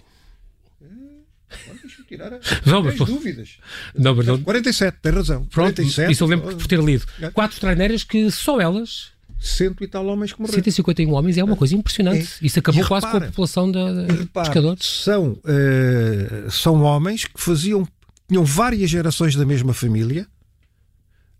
Tirar 2.11 2.39
não, 2.65 2.83
mas, 2.83 2.97
dúvidas. 2.97 3.57
Não, 3.97 4.13
mas 4.13 4.25
não... 4.25 4.41
47, 4.41 4.97
tem 5.01 5.13
razão. 5.13 5.45
Pronto, 5.45 5.75
47, 5.75 6.11
isso 6.11 6.25
eu 6.25 6.27
lembro 6.27 6.57
por 6.57 6.67
ter 6.67 6.77
lido. 6.77 7.05
Quatro 7.33 7.57
treineiras 7.57 8.03
que 8.03 8.29
só 8.29 8.59
elas 8.59 9.11
cento 9.39 9.81
e 9.81 9.87
tal 9.87 10.05
homens 10.07 10.33
que 10.33 10.41
morreram. 10.41 10.55
151 10.55 11.13
homens 11.13 11.37
é 11.37 11.43
uma 11.43 11.55
coisa 11.55 11.73
impressionante. 11.73 12.29
É. 12.41 12.45
Isso 12.45 12.59
acabou 12.59 12.85
quase 12.85 13.07
com 13.09 13.17
a 13.17 13.21
população 13.21 13.71
de, 13.71 14.17
de 14.17 14.25
pescadores. 14.25 14.85
São, 14.85 15.31
uh, 15.31 16.51
são 16.51 16.83
homens 16.83 17.23
que 17.25 17.41
faziam, 17.41 17.87
tinham 18.27 18.43
várias 18.43 18.89
gerações 18.89 19.33
da 19.33 19.45
mesma 19.45 19.73
família 19.73 20.27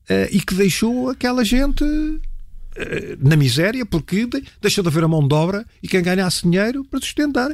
uh, 0.10 0.28
e 0.32 0.42
que 0.42 0.56
deixou 0.56 1.10
aquela 1.10 1.44
gente 1.44 1.84
uh, 1.84 2.22
na 3.20 3.36
miséria 3.36 3.86
porque 3.86 4.26
deixou 4.62 4.82
de 4.82 4.88
haver 4.88 5.04
a 5.04 5.08
mão 5.10 5.28
de 5.28 5.36
obra 5.36 5.66
e 5.84 5.88
quem 5.90 6.02
ganhasse 6.02 6.44
dinheiro 6.44 6.86
para 6.86 7.02
sustentar. 7.02 7.54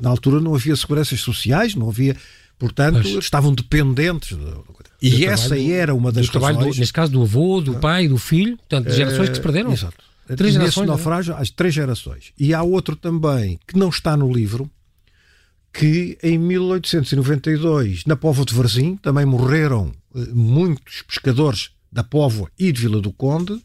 Na 0.00 0.10
altura 0.10 0.40
não 0.40 0.54
havia 0.54 0.76
seguranças 0.76 1.20
sociais, 1.20 1.74
não 1.74 1.88
havia. 1.88 2.16
Portanto, 2.58 3.00
pois. 3.02 3.24
estavam 3.24 3.52
dependentes. 3.52 4.36
E 5.02 5.26
essa 5.26 5.58
era 5.58 5.94
uma 5.94 6.12
das 6.12 6.28
razões. 6.28 6.76
Do, 6.76 6.80
neste 6.80 6.92
caso, 6.92 7.12
do 7.12 7.22
avô, 7.22 7.60
do 7.60 7.74
pai, 7.74 8.08
do 8.08 8.16
filho, 8.16 8.56
portanto, 8.56 8.90
gerações 8.90 9.28
que 9.28 9.36
se 9.36 9.40
perderam. 9.40 9.72
Exato. 9.72 9.96
Três 10.26 10.54
Nesse 10.54 10.58
gerações. 10.58 10.84
É? 10.84 10.86
naufrágio, 10.86 11.34
as 11.36 11.50
três 11.50 11.74
gerações. 11.74 12.32
E 12.38 12.54
há 12.54 12.62
outro 12.62 12.96
também 12.96 13.58
que 13.66 13.76
não 13.78 13.88
está 13.88 14.16
no 14.16 14.32
livro, 14.32 14.70
que 15.72 16.16
em 16.22 16.38
1892, 16.38 18.04
na 18.06 18.16
Póvoa 18.16 18.46
de 18.46 18.54
Varzim, 18.54 18.96
também 18.96 19.26
morreram 19.26 19.92
eh, 20.14 20.20
muitos 20.32 21.02
pescadores 21.02 21.70
da 21.92 22.02
Póvoa 22.02 22.48
e 22.58 22.72
de 22.72 22.80
Vila 22.80 23.00
do 23.00 23.12
Conde, 23.12 23.60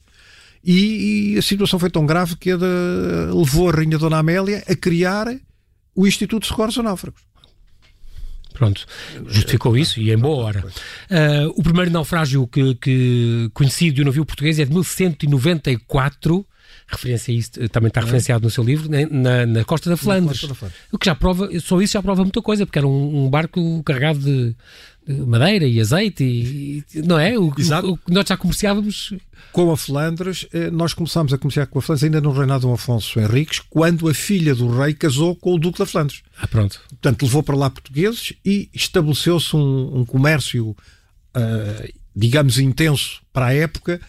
e, 0.63 1.34
e 1.34 1.38
a 1.38 1.41
situação 1.41 1.80
foi 1.80 1.89
tão 1.89 2.06
grave 2.06 2.36
que 2.36 2.52
a 2.52 2.58
de, 2.58 2.65
levou 3.34 3.69
a 3.69 3.71
Rainha 3.71 3.97
Dona 3.97 4.17
Amélia 4.17 4.62
a 4.67 4.75
criar 4.75 5.28
o 5.99 6.07
Instituto 6.07 6.43
de 6.43 6.47
Socorros 6.47 6.77
a 6.77 6.83
Náufragos. 6.83 7.21
Pronto, 8.53 8.85
justificou 9.27 9.77
isso 9.77 9.99
e 9.99 10.12
em 10.12 10.17
boa 10.17 10.43
hora. 10.43 10.65
Uh, 10.65 11.53
o 11.55 11.63
primeiro 11.63 11.91
naufrágio 11.91 12.45
que, 12.47 12.75
que 12.75 13.49
conhecido 13.53 13.95
de 13.95 14.01
um 14.01 14.05
navio 14.05 14.25
português 14.25 14.59
é 14.59 14.65
de 14.65 14.71
1194 14.71 16.45
referência 16.88 17.31
a 17.31 17.38
isso, 17.38 17.51
também 17.69 17.89
está 17.89 18.01
referenciado 18.01 18.43
no 18.43 18.49
seu 18.49 18.63
livro, 18.63 18.89
na, 18.89 19.45
na 19.45 19.63
Costa 19.63 19.89
da 19.89 19.97
Flandres. 19.97 20.43
O 20.91 20.97
que 20.97 21.05
já 21.05 21.13
prova, 21.13 21.47
só 21.59 21.79
isso 21.81 21.93
já 21.93 22.01
prova 22.01 22.23
muita 22.23 22.41
coisa, 22.41 22.65
porque 22.65 22.79
era 22.79 22.88
um, 22.88 23.25
um 23.25 23.29
barco 23.29 23.83
carregado 23.83 24.19
de, 24.19 24.55
madeira 25.26 25.65
e 25.65 25.80
azeite, 25.80 26.24
e, 26.24 26.84
não 27.02 27.17
é? 27.17 27.38
O, 27.38 27.48
o, 27.48 27.98
que 27.98 28.12
nós 28.12 28.26
já 28.28 28.38
comerciávamos. 28.38 29.13
Com 29.52 29.72
a 29.72 29.78
Flandres, 29.78 30.48
eh, 30.54 30.69
nós 30.69 30.93
começámos 30.93 31.34
a 31.34 31.38
comerciar 31.38 31.65
com 31.67 31.80
a 31.80 31.82
Flandres 31.82 32.04
ainda 32.04 32.22
no 32.22 32.32
reinado 32.32 32.67
de 32.67 32.74
Afonso 32.74 33.19
Henriques, 33.19 33.60
quando 33.69 34.08
a 34.08 34.13
filha 34.13 34.54
do 34.54 34.69
rei 34.69 34.93
casou 34.93 35.36
com 35.36 35.56
o 35.56 35.60
Duque 35.60 35.80
da 35.80 35.86
Flandres. 35.86 36.22
Ah, 36.38 36.48
pronto. 36.48 36.80
Portanto, 36.89 37.24
levou 37.24 37.41
para 37.41 37.56
lá 37.56 37.69
portugueses 37.69 38.34
e 38.45 38.69
estabeleceu-se 38.74 39.56
um, 39.56 40.00
um 40.00 40.06
comércio, 40.06 40.69
uh, 40.69 41.93
digamos, 42.15 42.60
intenso 42.60 43.22
para 43.34 43.48
a 43.48 43.54
época 43.54 44.00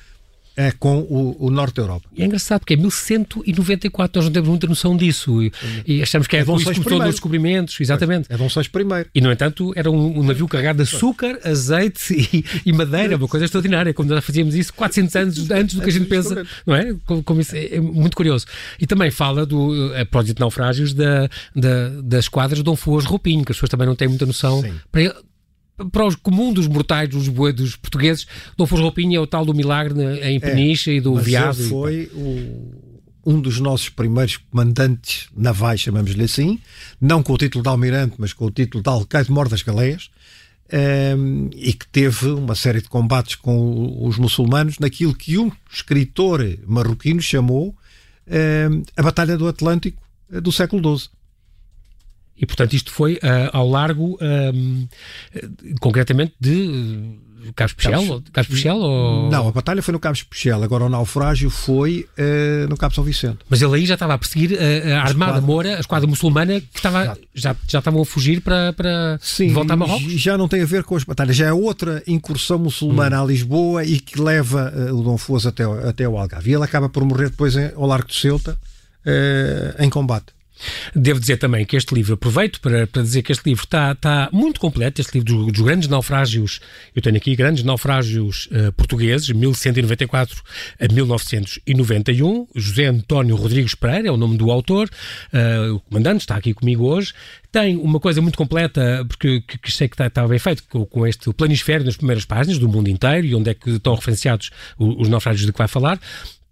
é 0.60 0.72
com 0.72 0.98
o, 0.98 1.46
o, 1.46 1.50
Norte 1.50 1.76
da 1.76 1.82
Europa. 1.82 2.06
E 2.14 2.22
é 2.22 2.26
engraçado 2.26 2.60
porque 2.60 2.74
é 2.74 2.76
1194, 2.76 4.18
nós 4.20 4.26
não 4.26 4.32
temos 4.32 4.48
muita 4.50 4.66
noção 4.66 4.94
disso 4.94 5.42
e, 5.42 5.50
e 5.86 6.02
achamos 6.02 6.26
que 6.28 6.36
é, 6.36 6.40
é 6.40 6.44
com 6.44 6.56
isso 6.56 6.66
começou 6.66 6.98
nos 6.98 7.10
descobrimentos, 7.12 7.80
exatamente. 7.80 8.30
É 8.30 8.36
Dom 8.36 8.48
Seixas 8.50 8.70
I. 8.74 9.06
E 9.14 9.20
no 9.22 9.32
entanto 9.32 9.72
era 9.74 9.90
um, 9.90 10.18
um 10.18 10.22
navio 10.22 10.46
carregado 10.46 10.76
de 10.76 10.82
açúcar, 10.82 11.38
azeite 11.42 12.14
e, 12.14 12.44
e, 12.66 12.72
madeira, 12.74 13.16
uma 13.16 13.26
coisa 13.26 13.46
extraordinária, 13.46 13.94
como 13.94 14.10
nós 14.10 14.22
fazíamos 14.22 14.54
isso 14.54 14.74
400 14.74 15.16
anos 15.16 15.50
antes 15.50 15.74
do 15.76 15.82
que 15.82 15.88
a 15.88 15.92
gente 15.92 16.06
pensa, 16.06 16.44
não 16.66 16.74
é? 16.74 16.94
Como, 17.06 17.22
como 17.22 17.40
isso 17.40 17.56
é, 17.56 17.76
é, 17.76 17.80
muito 17.80 18.14
curioso. 18.14 18.44
E 18.78 18.86
também 18.86 19.10
fala 19.10 19.46
do, 19.46 19.92
a 19.94 20.04
propósito 20.04 20.36
de 20.36 20.40
naufrágios, 20.40 20.92
da, 20.92 21.26
da, 21.56 21.88
das 22.02 22.28
quadras 22.28 22.58
de 22.58 22.64
Dom 22.64 22.76
Fuas 22.76 23.06
Roupinho, 23.06 23.46
que 23.46 23.52
as 23.52 23.56
pessoas 23.56 23.70
também 23.70 23.86
não 23.86 23.96
têm 23.96 24.08
muita 24.08 24.26
noção. 24.26 24.60
Sim. 24.60 24.74
Para 24.92 25.14
para 25.92 26.06
os 26.06 26.14
comum 26.14 26.52
dos 26.52 26.66
mortais, 26.66 27.08
dos, 27.08 27.28
dos 27.28 27.76
portugueses, 27.76 28.26
Dom 28.56 28.64
Roupinha 28.64 29.18
é 29.18 29.20
o 29.20 29.26
tal 29.26 29.44
do 29.44 29.54
milagre 29.54 30.00
em 30.22 30.36
é, 30.36 30.40
Peniche 30.40 30.90
é, 30.90 30.94
e 30.94 31.00
do 31.00 31.14
mas 31.14 31.24
Viado. 31.24 31.58
Ele 31.58 31.68
foi 31.68 32.10
o, 32.14 32.74
um 33.24 33.40
dos 33.40 33.60
nossos 33.60 33.88
primeiros 33.88 34.36
comandantes 34.36 35.28
navais, 35.36 35.80
chamamos-lhe 35.80 36.24
assim, 36.24 36.58
não 37.00 37.22
com 37.22 37.32
o 37.32 37.38
título 37.38 37.62
de 37.62 37.68
almirante, 37.68 38.14
mas 38.18 38.32
com 38.32 38.46
o 38.46 38.50
título 38.50 38.82
de 38.82 38.88
alcaide-mor 38.88 39.48
das 39.48 39.62
galeias, 39.62 40.10
um, 40.72 40.76
ehm, 40.76 41.50
e 41.54 41.72
que 41.72 41.86
teve 41.88 42.28
uma 42.28 42.54
série 42.54 42.80
de 42.80 42.88
combates 42.88 43.34
com 43.34 44.06
os 44.06 44.18
muçulmanos 44.18 44.78
naquilo 44.78 45.14
que 45.14 45.38
um 45.38 45.50
escritor 45.70 46.40
marroquino 46.66 47.20
chamou 47.20 47.68
um, 47.68 48.34
ehm, 48.34 48.82
a 48.96 49.02
Batalha 49.02 49.36
do 49.36 49.48
Atlântico 49.48 50.00
eh, 50.32 50.40
do 50.40 50.52
século 50.52 50.98
XII. 50.98 51.08
E, 52.40 52.46
portanto, 52.46 52.72
isto 52.72 52.90
foi 52.90 53.14
uh, 53.16 53.50
ao 53.52 53.68
largo, 53.68 54.18
um, 54.54 54.88
concretamente, 55.78 56.32
de 56.40 57.18
uh, 57.46 57.52
Cabo 57.54 57.68
Especial? 57.68 58.22
Cabo 58.32 58.46
Especial 58.48 58.78
ou... 58.78 59.30
Não, 59.30 59.48
a 59.48 59.52
batalha 59.52 59.82
foi 59.82 59.92
no 59.92 60.00
Cabo 60.00 60.14
Especial, 60.14 60.62
agora 60.62 60.84
o 60.84 60.88
naufrágio 60.88 61.50
foi 61.50 62.08
uh, 62.18 62.66
no 62.66 62.78
Cabo 62.78 62.94
São 62.94 63.04
Vicente. 63.04 63.40
Mas 63.48 63.60
ele 63.60 63.76
aí 63.76 63.84
já 63.84 63.92
estava 63.92 64.14
a 64.14 64.18
perseguir 64.18 64.52
uh, 64.52 64.56
a, 64.56 65.00
a 65.00 65.02
Armada 65.02 65.32
esquadra... 65.32 65.40
Moura, 65.42 65.76
a 65.76 65.80
esquadra 65.80 66.08
muçulmana, 66.08 66.60
que 66.62 66.68
estava, 66.76 67.18
já, 67.34 67.54
já 67.68 67.78
estavam 67.78 68.00
a 68.00 68.06
fugir 68.06 68.40
para, 68.40 68.72
para 68.72 69.18
Sim, 69.20 69.52
voltar 69.52 69.74
a 69.74 69.76
Marrocos? 69.76 70.12
já 70.12 70.38
não 70.38 70.48
tem 70.48 70.62
a 70.62 70.66
ver 70.66 70.82
com 70.82 70.96
as 70.96 71.04
batalhas, 71.04 71.36
já 71.36 71.46
é 71.46 71.52
outra 71.52 72.02
incursão 72.06 72.58
muçulmana 72.58 73.20
hum. 73.20 73.24
a 73.24 73.26
Lisboa 73.26 73.84
e 73.84 74.00
que 74.00 74.18
leva 74.18 74.72
uh, 74.74 74.98
o 74.98 75.02
Dom 75.02 75.18
Foz 75.18 75.44
até, 75.44 75.64
até 75.64 76.08
o 76.08 76.16
Algarve. 76.16 76.50
E 76.50 76.54
ele 76.54 76.64
acaba 76.64 76.88
por 76.88 77.04
morrer 77.04 77.28
depois 77.28 77.54
em, 77.54 77.70
ao 77.76 77.86
Largo 77.86 78.08
de 78.08 78.14
Ceuta, 78.14 78.58
em 79.78 79.90
combate. 79.90 80.39
Devo 80.94 81.20
dizer 81.20 81.36
também 81.36 81.64
que 81.64 81.76
este 81.76 81.94
livro, 81.94 82.14
aproveito 82.14 82.60
para, 82.60 82.86
para 82.86 83.02
dizer 83.02 83.22
que 83.22 83.32
este 83.32 83.48
livro 83.48 83.64
está, 83.64 83.92
está 83.92 84.28
muito 84.32 84.60
completo, 84.60 85.00
este 85.00 85.18
livro 85.18 85.34
dos, 85.34 85.52
dos 85.52 85.62
grandes 85.62 85.88
naufrágios, 85.88 86.60
eu 86.94 87.02
tenho 87.02 87.16
aqui 87.16 87.34
grandes 87.34 87.64
naufrágios 87.64 88.46
uh, 88.46 88.72
portugueses, 88.72 89.28
1194 89.30 90.42
a 90.80 90.92
1991, 90.92 92.48
José 92.54 92.86
António 92.86 93.36
Rodrigues 93.36 93.74
Pereira 93.74 94.08
é 94.08 94.10
o 94.10 94.16
nome 94.16 94.36
do 94.36 94.50
autor, 94.50 94.88
uh, 95.32 95.74
o 95.74 95.80
comandante 95.80 96.20
está 96.20 96.36
aqui 96.36 96.52
comigo 96.52 96.84
hoje, 96.84 97.12
tem 97.52 97.76
uma 97.76 97.98
coisa 97.98 98.20
muito 98.20 98.38
completa, 98.38 99.04
porque 99.08 99.40
que, 99.40 99.58
que 99.58 99.72
sei 99.72 99.88
que 99.88 99.94
está, 99.94 100.06
está 100.06 100.26
bem 100.26 100.38
feito, 100.38 100.62
com, 100.68 100.84
com, 100.86 101.06
este 101.06 101.32
planisfério 101.32 101.84
nas 101.84 101.96
primeiras 101.96 102.24
páginas 102.24 102.58
do 102.58 102.68
mundo 102.68 102.88
inteiro 102.88 103.26
e 103.26 103.34
onde 103.34 103.50
é 103.50 103.54
que 103.54 103.70
estão 103.70 103.94
referenciados 103.94 104.50
os, 104.78 105.02
os 105.02 105.08
naufrágios 105.08 105.46
de 105.46 105.52
que 105.52 105.58
vai 105.58 105.68
falar 105.68 105.98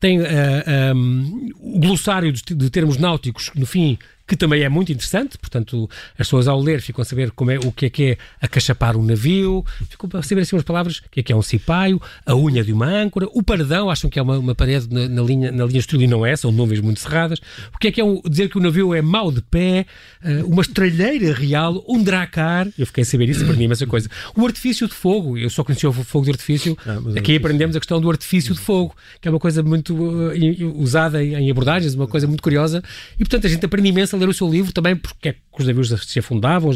tem 0.00 0.20
uh, 0.20 0.24
eh, 0.24 0.92
um, 0.94 1.50
o 1.60 1.80
glossário 1.80 2.32
de, 2.32 2.42
de 2.42 2.70
termos 2.70 2.96
náuticos, 2.96 3.50
no 3.54 3.66
fim, 3.66 3.98
que 4.28 4.36
também 4.36 4.62
é 4.62 4.68
muito 4.68 4.92
interessante, 4.92 5.38
portanto, 5.38 5.88
as 6.12 6.26
pessoas 6.26 6.46
ao 6.46 6.60
ler 6.60 6.82
ficam 6.82 7.00
a 7.00 7.04
saber 7.04 7.30
como 7.30 7.50
é, 7.50 7.58
o 7.58 7.72
que 7.72 7.86
é 7.86 7.90
que 7.90 8.04
é 8.04 8.18
acachapar 8.42 8.94
um 8.94 9.02
navio, 9.02 9.64
ficam 9.88 10.08
a 10.12 10.22
saber 10.22 10.42
assim 10.42 10.54
umas 10.54 10.64
palavras, 10.64 10.98
o 10.98 11.10
que 11.10 11.20
é 11.20 11.22
que 11.22 11.32
é 11.32 11.36
um 11.36 11.40
cipaio, 11.40 12.00
a 12.26 12.36
unha 12.36 12.62
de 12.62 12.70
uma 12.70 12.86
âncora, 12.86 13.26
o 13.32 13.42
paredão, 13.42 13.90
acham 13.90 14.10
que 14.10 14.18
é 14.18 14.22
uma, 14.22 14.38
uma 14.38 14.54
parede 14.54 14.86
na, 14.92 15.08
na, 15.08 15.22
linha, 15.22 15.50
na 15.50 15.64
linha 15.64 15.78
estrela 15.78 16.04
e 16.04 16.06
não 16.06 16.26
é, 16.26 16.36
são 16.36 16.52
nuvens 16.52 16.80
muito 16.80 17.00
cerradas, 17.00 17.40
o 17.74 17.78
que 17.78 17.88
é 17.88 17.92
que 17.92 18.02
é 18.02 18.04
um, 18.04 18.20
dizer 18.28 18.50
que 18.50 18.58
o 18.58 18.60
navio 18.60 18.94
é 18.94 19.00
mau 19.00 19.32
de 19.32 19.40
pé, 19.40 19.86
uh, 20.22 20.46
uma 20.46 20.60
estrelheira 20.60 21.32
real, 21.32 21.82
um 21.88 22.02
dracar, 22.02 22.68
eu 22.78 22.86
fiquei 22.86 23.02
a 23.02 23.06
saber 23.06 23.30
isso, 23.30 23.42
aprendi 23.44 23.72
essa 23.72 23.86
coisa, 23.86 24.10
o 24.36 24.44
artifício 24.44 24.86
de 24.86 24.94
fogo, 24.94 25.38
eu 25.38 25.48
só 25.48 25.64
conhecia 25.64 25.88
o 25.88 25.92
fogo 25.92 26.26
de 26.26 26.32
artifício, 26.32 26.76
ah, 26.86 26.98
aqui 27.18 27.34
aprendemos 27.36 27.74
a 27.74 27.80
questão 27.80 27.98
do 27.98 28.10
artifício 28.10 28.52
de 28.54 28.60
fogo, 28.60 28.94
que 29.22 29.26
é 29.26 29.30
uma 29.30 29.40
coisa 29.40 29.62
muito 29.62 29.94
uh, 29.94 30.78
usada 30.78 31.24
em, 31.24 31.34
em 31.34 31.50
abordagens, 31.50 31.94
uma 31.94 32.06
coisa 32.06 32.26
muito 32.26 32.42
curiosa, 32.42 32.82
e 33.14 33.18
portanto 33.20 33.46
a 33.46 33.48
gente 33.50 33.64
aprende 33.64 33.88
imenso 33.88 34.17
ler 34.18 34.28
o 34.28 34.34
seu 34.34 34.48
livro 34.48 34.72
também 34.72 34.96
porque 34.96 35.30
é 35.30 35.32
que 35.32 35.40
os 35.58 35.66
navios 35.66 35.88
se 36.06 36.18
afundavam, 36.18 36.70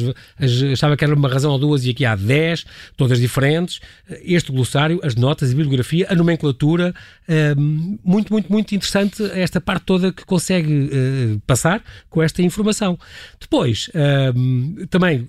achava 0.72 0.96
que 0.96 1.04
era 1.04 1.14
uma 1.14 1.28
razão 1.28 1.52
ou 1.52 1.58
duas 1.58 1.84
e 1.84 1.90
aqui 1.90 2.04
há 2.04 2.16
dez, 2.16 2.64
todas 2.96 3.20
diferentes. 3.20 3.80
Este 4.24 4.50
glossário, 4.50 5.00
as 5.02 5.14
notas, 5.14 5.50
a 5.50 5.54
bibliografia, 5.54 6.06
a 6.08 6.14
nomenclatura, 6.14 6.94
hum, 7.56 7.98
muito, 8.04 8.32
muito, 8.32 8.50
muito 8.50 8.74
interessante 8.74 9.22
esta 9.34 9.60
parte 9.60 9.84
toda 9.84 10.12
que 10.12 10.24
consegue 10.24 10.90
eh, 10.92 11.38
passar 11.46 11.82
com 12.08 12.22
esta 12.22 12.42
informação. 12.42 12.98
Depois, 13.40 13.90
hum, 14.34 14.86
também 14.90 15.28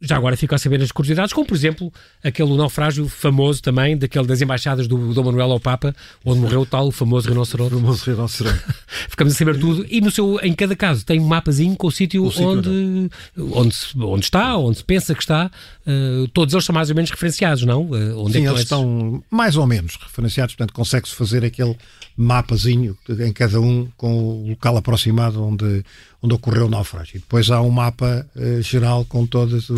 já 0.00 0.16
agora 0.16 0.36
fico 0.36 0.54
a 0.54 0.58
saber 0.58 0.80
as 0.82 0.90
curiosidades, 0.90 1.32
como 1.32 1.46
por 1.46 1.54
exemplo 1.54 1.92
aquele 2.24 2.56
naufrágio 2.56 3.06
famoso 3.08 3.62
também, 3.62 3.96
daquele 3.96 4.26
das 4.26 4.40
embaixadas 4.40 4.88
do 4.88 5.12
Dom 5.12 5.24
Manuel 5.24 5.52
ao 5.52 5.60
Papa, 5.60 5.94
onde 6.24 6.40
morreu 6.40 6.62
o 6.62 6.66
tal 6.66 6.90
famoso 6.90 7.28
rinoceronte. 7.28 7.74
O 7.80 7.80
famoso 7.80 8.10
rinoceronte. 8.10 8.64
Ficamos 9.08 9.34
a 9.34 9.36
saber 9.36 9.58
tudo. 9.58 9.84
E 9.88 10.00
no 10.00 10.10
seu, 10.10 10.40
em 10.42 10.54
cada 10.54 10.74
caso 10.74 11.04
tem 11.04 11.20
um 11.20 11.26
mapazinho 11.26 11.76
com 11.76 11.86
o 11.86 11.92
sítio 11.92 12.24
onde, 12.38 13.10
onde, 13.36 13.76
onde 13.96 14.24
está, 14.24 14.56
onde 14.56 14.78
se 14.78 14.84
pensa 14.84 15.14
que 15.14 15.22
está. 15.22 15.50
Uh, 15.86 16.28
todos 16.28 16.54
eles 16.54 16.64
são 16.64 16.74
mais 16.74 16.88
ou 16.88 16.96
menos 16.96 17.10
referenciados, 17.10 17.64
não? 17.64 17.82
Uh, 17.82 18.18
onde 18.18 18.34
Sim, 18.34 18.46
é 18.46 18.50
eles 18.50 18.60
estão 18.62 19.22
mais 19.30 19.56
ou 19.56 19.66
menos 19.66 19.96
referenciados, 19.96 20.54
portanto 20.54 20.74
consegue-se 20.74 21.14
fazer 21.14 21.44
aquele 21.44 21.76
mapazinho 22.16 22.96
em 23.08 23.32
cada 23.32 23.60
um 23.60 23.88
com 23.96 24.12
o 24.14 24.48
local 24.50 24.76
aproximado 24.76 25.42
onde, 25.42 25.84
onde 26.22 26.34
ocorreu 26.34 26.66
o 26.66 26.70
naufrágio. 26.70 27.16
E 27.16 27.20
depois 27.20 27.50
há 27.50 27.60
um 27.60 27.70
mapa 27.70 28.26
uh, 28.36 28.62
geral 28.62 29.04
com 29.04 29.26
todos 29.26 29.70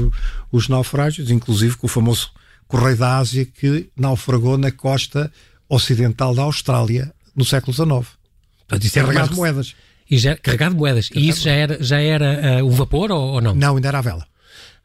os 0.51 0.69
naufrágios, 0.69 1.31
inclusive 1.31 1.77
com 1.77 1.87
o 1.87 1.91
famoso 1.91 2.31
Correio 2.73 2.97
da 2.97 3.19
Ásia 3.19 3.45
que 3.45 3.91
naufragou 3.95 4.57
na 4.57 4.71
costa 4.71 5.31
ocidental 5.69 6.35
da 6.35 6.43
Austrália 6.43 7.13
no 7.37 7.45
século 7.45 7.75
XIX. 7.75 7.89
Portanto, 7.89 8.85
isso 8.85 8.99
é 8.99 9.03
carregado 9.03 9.31
de 9.31 9.37
moedas. 9.37 9.75
E 10.11 10.17
já, 10.17 10.37
carregado 10.37 10.75
de 10.75 10.79
moedas. 10.79 11.09
Carregado 11.11 11.27
e 11.27 11.29
isso 11.29 11.43
já 11.43 11.53
era, 11.53 11.83
já 11.83 12.01
era 12.01 12.63
uh, 12.63 12.67
um 12.67 12.71
vapor 12.71 13.11
ou, 13.11 13.35
ou, 13.35 13.41
não? 13.43 13.55
Não, 13.55 13.77
ainda 13.77 13.89
era 13.89 13.99
a 13.99 14.03
vela. 14.03 14.27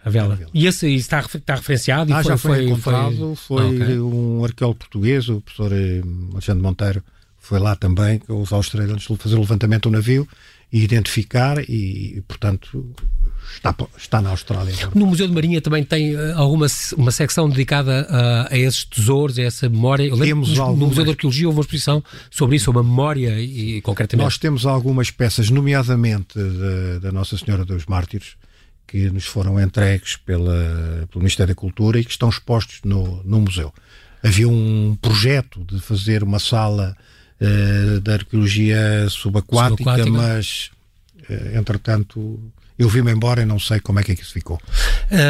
A 0.04 0.10
vela. 0.10 0.34
A 0.34 0.36
vela. 0.38 0.52
E 0.54 0.68
esse 0.68 0.94
está, 0.96 1.22
está 1.22 1.56
referenciado? 1.56 2.14
Ah, 2.14 2.20
e 2.20 2.24
foi, 2.24 2.32
já 2.32 2.38
foi, 2.38 2.56
foi 2.56 2.66
encontrado. 2.66 3.36
Foi, 3.36 3.58
foi 3.58 3.82
okay. 3.82 4.00
um 4.00 4.44
arqueólogo 4.44 4.80
português, 4.80 5.30
o 5.30 5.40
professor 5.40 5.72
eh, 5.72 6.02
Alexandre 6.34 6.62
Monteiro, 6.62 7.04
foi 7.40 7.60
lá 7.60 7.76
também, 7.78 8.20
com 8.20 8.42
os 8.42 8.52
australianos, 8.52 9.06
fazer 9.18 9.36
o 9.36 9.40
levantamento 9.40 9.84
do 9.84 9.92
navio 9.92 10.28
identificar 10.72 11.58
e, 11.70 12.22
portanto, 12.28 12.94
está, 13.54 13.74
está 13.98 14.22
na 14.22 14.32
Austrália. 14.32 14.74
No 14.94 15.06
Museu 15.06 15.28
de 15.28 15.34
Marinha 15.34 15.62
também 15.62 15.84
tem 15.84 16.16
uh, 16.16 16.38
alguma 16.38 16.68
uma 16.98 17.12
secção 17.12 17.50
dedicada 17.50 18.06
uh, 18.10 18.54
a 18.54 18.58
esses 18.58 18.84
tesouros, 18.84 19.40
a 19.40 19.44
essa 19.44 19.70
memória. 19.70 20.10
Temos 20.10 20.50
lembro, 20.50 20.62
algumas... 20.62 20.80
No 20.80 20.88
Museu 20.88 21.04
de 21.06 21.10
Arqueologia 21.12 21.48
houve 21.48 21.60
uma 21.60 21.62
exposição 21.62 22.04
sobre 22.30 22.58
isso, 22.58 22.66
sobre 22.66 22.82
a 22.82 22.84
memória 22.84 23.40
e, 23.40 23.82
concretamente. 23.82 24.26
Nós 24.26 24.38
temos 24.38 24.66
algumas 24.66 25.10
peças, 25.10 25.50
nomeadamente 25.50 26.38
da, 26.38 27.00
da 27.00 27.12
Nossa 27.12 27.38
Senhora 27.38 27.64
dos 27.64 27.86
Mártires, 27.86 28.36
que 28.86 29.10
nos 29.10 29.26
foram 29.26 29.60
entregues 29.62 30.18
pela, 30.18 31.08
pelo 31.10 31.22
Ministério 31.22 31.54
da 31.54 31.60
Cultura 31.60 32.00
e 32.00 32.04
que 32.04 32.12
estão 32.12 32.28
expostos 32.28 32.82
no, 32.84 33.22
no 33.24 33.42
museu. 33.42 33.74
Havia 34.24 34.50
um 34.50 34.98
projeto 35.02 35.64
de 35.64 35.80
fazer 35.80 36.24
uma 36.24 36.40
sala 36.40 36.96
uh, 37.42 38.00
da 38.02 38.14
arqueologia 38.14 39.08
subaquática, 39.10 39.84
subaquática. 39.84 40.12
mas 40.12 40.72
uh, 41.30 41.58
entretanto 41.58 42.40
eu 42.78 42.88
vi-me 42.88 43.12
embora 43.12 43.42
e 43.42 43.46
não 43.46 43.58
sei 43.58 43.80
como 43.80 44.00
é 44.00 44.04
que, 44.04 44.12
é 44.12 44.16
que 44.16 44.22
isso 44.22 44.34
ficou. 44.34 44.62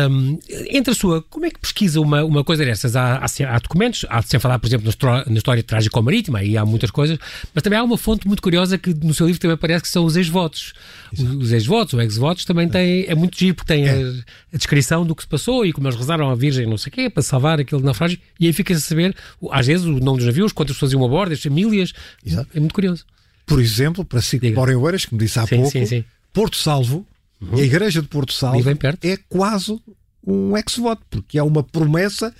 Um, 0.10 0.38
entre 0.70 0.92
a 0.92 0.96
sua, 0.96 1.22
como 1.22 1.46
é 1.46 1.50
que 1.50 1.60
pesquisa 1.60 2.02
uma, 2.02 2.24
uma 2.24 2.44
coisa 2.44 2.66
dessas? 2.66 2.96
Há, 2.96 3.20
há, 3.20 3.56
há 3.56 3.60
documentos, 3.60 4.06
há 4.10 4.22
sem 4.22 4.38
falar, 4.38 4.60
por 4.60 4.68
exemplo, 4.68 4.84
na 4.84 4.90
história, 4.90 5.26
na 5.28 5.38
história 5.38 5.64
trágico-marítima, 5.64 6.40
aí 6.40 6.58
há 6.58 6.66
muitas 6.66 6.92
coisas, 6.92 7.18
mas 7.54 7.64
também 7.64 7.80
há 7.80 7.84
uma 7.84 7.98
fonte 7.98 8.28
muito 8.28 8.42
curiosa 8.42 8.78
que 8.78 8.94
no 8.94 9.14
seu 9.14 9.26
livro 9.28 9.40
também 9.40 9.56
parece 9.56 9.84
que 9.84 9.90
são 9.90 10.04
os 10.04 10.18
ex-votos. 10.18 10.74
Os 11.14 11.52
ex-votos, 11.52 11.94
ou 11.94 12.02
ex-votos, 12.02 12.46
também 12.46 12.68
tem, 12.68 13.06
é 13.08 13.16
muito 13.16 13.38
giro, 13.38 13.56
porque 13.56 13.74
tem 13.74 13.88
é. 13.88 13.92
a, 13.92 14.10
a, 14.54 14.58
descrição 14.58 15.06
do 15.06 15.16
que 15.16 15.24
se 15.24 15.28
passou 15.28 15.66
e 15.66 15.72
como 15.72 15.88
eles 15.88 15.98
rezaram 15.98 16.30
a 16.30 16.36
Virgem, 16.36 16.66
não 16.66 16.78
sei 16.78 16.90
o 16.90 16.94
quê, 16.94 17.10
para 17.10 17.24
salvar 17.24 17.60
aquele 17.60 17.82
naufrágio, 17.82 18.20
e 18.40 18.48
aí 18.48 18.54
fica-se 18.54 18.84
a 18.84 18.88
saber, 18.88 19.16
às 19.52 19.68
vezes, 19.68 19.86
o 19.86 19.92
nome 19.92 20.18
dos 20.18 20.26
navios, 20.26 20.52
quantas 20.52 20.76
pessoas 20.76 20.94
iam 20.94 21.06
a 21.06 21.08
bordo, 21.08 21.34
as 21.34 21.42
famílias. 21.42 21.94
Exato. 22.26 22.50
É 22.54 22.60
muito 22.60 22.74
curioso. 22.74 23.06
Por 23.46 23.62
exemplo, 23.62 24.04
para 24.04 24.22
citar 24.22 24.70
em 24.70 24.76
Oeiras, 24.76 25.06
que 25.06 25.14
me 25.14 25.20
disse 25.20 25.40
há 25.40 25.48
sim, 25.48 25.56
pouco, 25.56 25.72
sim, 25.72 25.86
sim. 25.86 26.04
Porto 26.34 26.58
Salvo 26.58 27.06
Uhum. 27.42 27.58
A 27.58 27.62
igreja 27.62 28.02
de 28.02 28.08
Porto 28.08 28.34
Salvo 28.34 28.70
é 28.70 29.18
quase 29.30 29.80
um 30.26 30.58
ex-voto, 30.58 31.02
porque 31.10 31.38
é 31.38 31.44
uma 31.44 31.64
promessa 31.64 32.34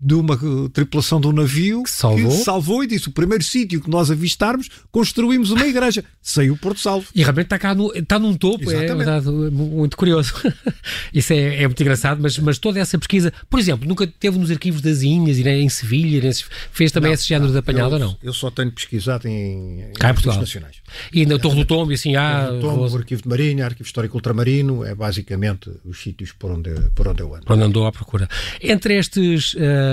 de 0.00 0.14
uma 0.14 0.38
tripulação 0.72 1.20
de 1.20 1.26
um 1.26 1.32
navio 1.32 1.82
que 1.82 1.90
salvou, 1.90 2.30
que 2.30 2.44
salvou 2.44 2.82
e 2.82 2.86
disse: 2.86 3.08
o 3.08 3.12
primeiro 3.12 3.44
sítio 3.44 3.80
que 3.80 3.90
nós 3.90 4.10
avistarmos, 4.10 4.68
construímos 4.90 5.50
uma 5.50 5.66
igreja. 5.66 6.02
Saiu 6.22 6.56
Porto 6.56 6.80
Salvo. 6.80 7.06
E 7.14 7.22
realmente 7.22 7.46
está 7.46 7.58
cá 7.58 7.74
no, 7.74 7.92
está 7.92 8.18
num 8.18 8.34
topo, 8.34 8.70
é 8.70 8.94
verdade, 8.94 9.28
muito 9.28 9.96
curioso. 9.96 10.34
Isso 11.12 11.32
é, 11.32 11.62
é, 11.62 11.66
muito 11.66 11.82
engraçado, 11.82 12.20
mas, 12.20 12.38
mas 12.38 12.58
toda 12.58 12.78
essa 12.78 12.98
pesquisa, 12.98 13.32
por 13.48 13.58
exemplo, 13.58 13.86
nunca 13.86 14.06
teve 14.06 14.38
nos 14.38 14.50
arquivos 14.50 14.80
das 14.80 15.02
Inhas 15.02 15.38
e 15.38 15.48
em 15.48 15.68
Sevilha, 15.68 16.30
fez 16.72 16.92
também 16.92 17.10
não, 17.10 17.14
esse 17.14 17.26
género 17.26 17.46
não, 17.46 17.52
de 17.52 17.58
apanhado 17.58 17.90
eu, 17.90 17.92
ou 17.94 17.98
não? 17.98 18.16
Eu 18.22 18.32
só 18.32 18.50
tenho 18.50 18.70
pesquisado 18.70 19.28
em, 19.28 19.82
em 19.82 19.92
cá 19.94 20.10
em 20.10 20.14
Portugal. 20.14 20.40
nacionais. 20.40 20.76
E 21.12 21.26
na 21.26 21.38
Torre 21.38 21.56
do 21.56 21.64
Tombo, 21.64 21.92
assim 21.92 22.16
há. 22.16 22.48
Ah, 22.48 22.58
Tombo, 22.60 22.86
o 22.88 22.96
Arquivo 22.96 23.22
de 23.22 23.28
Marinha, 23.28 23.64
Arquivo 23.64 23.86
Histórico 23.86 24.16
Ultramarino, 24.16 24.84
é 24.84 24.94
basicamente 24.94 25.70
os 25.84 26.02
sítios 26.02 26.32
por 26.32 26.50
onde, 26.50 26.70
por 26.94 27.08
onde 27.08 27.22
eu 27.22 27.34
ando. 27.34 27.44
Por 27.44 27.54
onde 27.54 27.64
andou 27.64 27.86
à 27.86 27.92
procura. 27.92 28.28
Entre 28.62 28.98
estes. 28.98 29.54
Uh, 29.54 29.89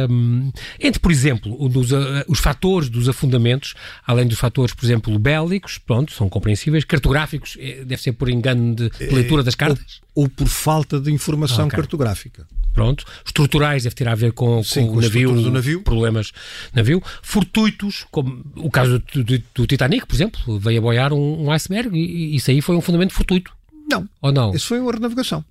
entre, 0.80 1.00
por 1.00 1.12
exemplo, 1.12 1.70
dos, 1.70 1.92
uh, 1.92 1.98
os 2.28 2.40
fatores 2.40 2.90
dos 2.90 3.08
afundamentos, 3.10 3.74
além 4.06 4.28
dos 4.28 4.38
fatores, 4.38 4.74
por 4.74 4.86
exemplo, 4.86 5.18
bélicos, 5.18 5.78
pronto, 5.78 6.12
são 6.12 6.30
compreensíveis, 6.30 6.84
cartográficos, 6.84 7.58
eh, 7.60 7.84
deve 7.86 8.02
ser 8.02 8.14
por 8.14 8.30
engano 8.30 8.76
de, 8.76 8.90
de 8.90 9.14
leitura 9.14 9.44
das 9.44 9.56
cartas? 9.56 10.02
Ou, 10.14 10.24
ou, 10.24 10.30
por 10.30 10.48
falta 10.48 11.00
de 11.00 11.12
informação 11.12 11.66
okay. 11.66 11.78
cartográfica. 11.78 12.48
Pronto. 12.74 13.06
Estruturais 13.26 13.84
deve 13.84 13.96
ter 13.96 14.08
a 14.08 14.16
ver 14.16 14.34
com, 14.34 14.64
Sim, 14.64 14.88
com, 14.88 14.94
com 14.94 14.98
o 15.00 15.02
navio, 15.02 15.34
do 15.34 15.52
navio, 15.52 15.82
problemas 15.82 16.32
navio. 16.74 17.02
Fortuitos, 17.24 18.06
como 18.12 18.44
o 18.56 18.70
caso 18.70 19.02
do, 19.14 19.24
do, 19.24 19.44
do 19.56 19.68
Titanic, 19.68 20.06
por 20.06 20.16
exemplo, 20.16 20.60
veio 20.60 20.78
a 20.78 20.82
boiar 20.82 21.14
um, 21.14 21.46
um 21.46 21.52
iceberg 21.52 21.98
e, 21.98 22.34
e 22.34 22.36
isso 22.36 22.52
aí 22.52 22.62
foi 22.62 22.76
um 22.76 22.82
fundamento 22.82 23.14
fortuito. 23.14 23.52
Não. 23.90 24.08
Ou 24.22 24.32
não? 24.32 24.54
Isso 24.54 24.68
foi 24.68 24.80
uma 24.80 24.92
renavegação. 24.92 25.44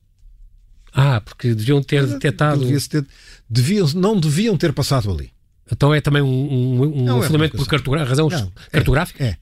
Ah, 0.97 1.21
porque 1.21 1.55
deviam 1.55 1.83
ter 1.83 2.07
detectado. 2.07 2.67
Ter, 2.89 3.07
deviam, 3.49 3.87
não 3.95 4.19
deviam 4.19 4.57
ter 4.57 4.73
passado 4.73 5.11
ali. 5.11 5.31
Então 5.71 5.95
é 5.95 6.01
também 6.01 6.23
um, 6.23 6.27
um, 6.27 6.83
um 6.83 7.05
não, 7.05 7.23
é 7.23 7.27
fundamento 7.27 7.55
é 7.55 7.59
por 7.59 7.67
cartográfica, 7.69 8.09
razão 8.09 8.29
não, 8.31 8.53
cartográfica? 8.73 9.23
É. 9.23 9.29
é. 9.29 9.37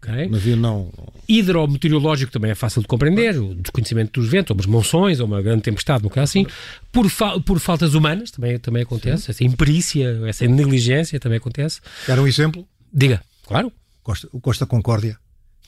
Okay. 0.00 0.28
Navio 0.28 0.56
não. 0.56 0.92
Hidrometeorológico 1.28 2.30
também 2.30 2.52
é 2.52 2.54
fácil 2.54 2.80
de 2.80 2.86
compreender, 2.86 3.36
o 3.36 3.52
desconhecimento 3.56 4.20
dos 4.20 4.30
ventos, 4.30 4.50
ou 4.50 4.56
umas 4.56 4.66
monções, 4.66 5.18
ou 5.18 5.26
uma 5.26 5.42
grande 5.42 5.62
tempestade, 5.62 6.06
um 6.06 6.20
assim. 6.20 6.46
Por, 6.92 7.10
fa 7.10 7.40
por 7.40 7.58
faltas 7.58 7.94
humanas 7.94 8.30
também, 8.30 8.58
também 8.60 8.84
acontece, 8.84 9.24
Sim. 9.24 9.30
essa 9.32 9.44
imperícia, 9.44 10.20
essa 10.26 10.46
negligência 10.46 11.18
também 11.18 11.38
acontece. 11.38 11.80
Quer 12.06 12.18
um 12.20 12.28
exemplo? 12.28 12.64
Diga, 12.92 13.20
claro. 13.44 13.72
Costa, 14.04 14.28
o 14.30 14.40
Costa 14.40 14.64
Concórdia. 14.64 15.18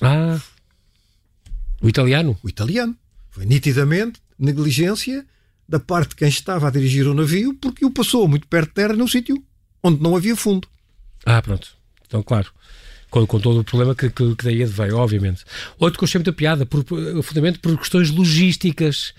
Ah, 0.01 0.39
o 1.83 1.89
italiano? 1.89 2.39
O 2.45 2.49
italiano. 2.49 2.97
Foi 3.31 3.45
nitidamente 3.45 4.21
negligência 4.41 5.25
da 5.69 5.79
parte 5.79 6.11
de 6.11 6.17
quem 6.17 6.29
estava 6.29 6.67
a 6.67 6.71
dirigir 6.71 7.07
o 7.07 7.15
navio, 7.15 7.55
porque 7.55 7.85
o 7.85 7.91
passou 7.91 8.27
muito 8.27 8.49
perto 8.49 8.69
de 8.69 8.75
terra 8.75 8.95
num 8.95 9.07
sítio 9.07 9.41
onde 9.83 10.03
não 10.03 10.17
havia 10.17 10.35
fundo. 10.35 10.67
Ah, 11.25 11.41
pronto. 11.41 11.69
Então, 12.07 12.23
claro. 12.23 12.51
Com, 13.09 13.27
com 13.27 13.41
todo 13.41 13.61
o 13.61 13.65
problema 13.65 13.95
que, 13.95 14.09
que, 14.11 14.35
que 14.35 14.45
daí 14.45 14.65
veio, 14.65 14.97
obviamente. 14.97 15.45
Outro 15.79 15.99
que 15.99 16.05
eu 16.05 16.07
achei 16.07 16.19
muita 16.19 16.33
piada, 16.33 16.67
por, 16.67 16.85
fundamento 17.23 17.61
por 17.61 17.77
questões 17.79 18.11
logísticas. 18.11 19.15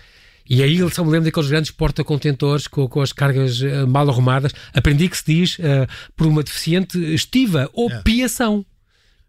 E 0.50 0.62
aí 0.62 0.78
só 0.90 1.04
me 1.04 1.12
lembro 1.12 1.26
daqueles 1.26 1.50
grandes 1.50 1.72
porta-contentores 1.72 2.68
com, 2.68 2.88
com, 2.88 3.02
as 3.02 3.14
cargas 3.14 3.62
uh, 3.62 3.88
mal 3.88 4.10
arrumadas. 4.10 4.52
Aprendi 4.74 5.08
que 5.08 5.18
se 5.18 5.26
diz 5.26 5.60
uh, 5.60 5.88
por 6.16 6.28
uma 6.28 6.44
deficiente 6.44 6.98
estiva 7.14 7.70
ou 7.74 7.90
é. 7.90 8.02
piação. 8.02 8.66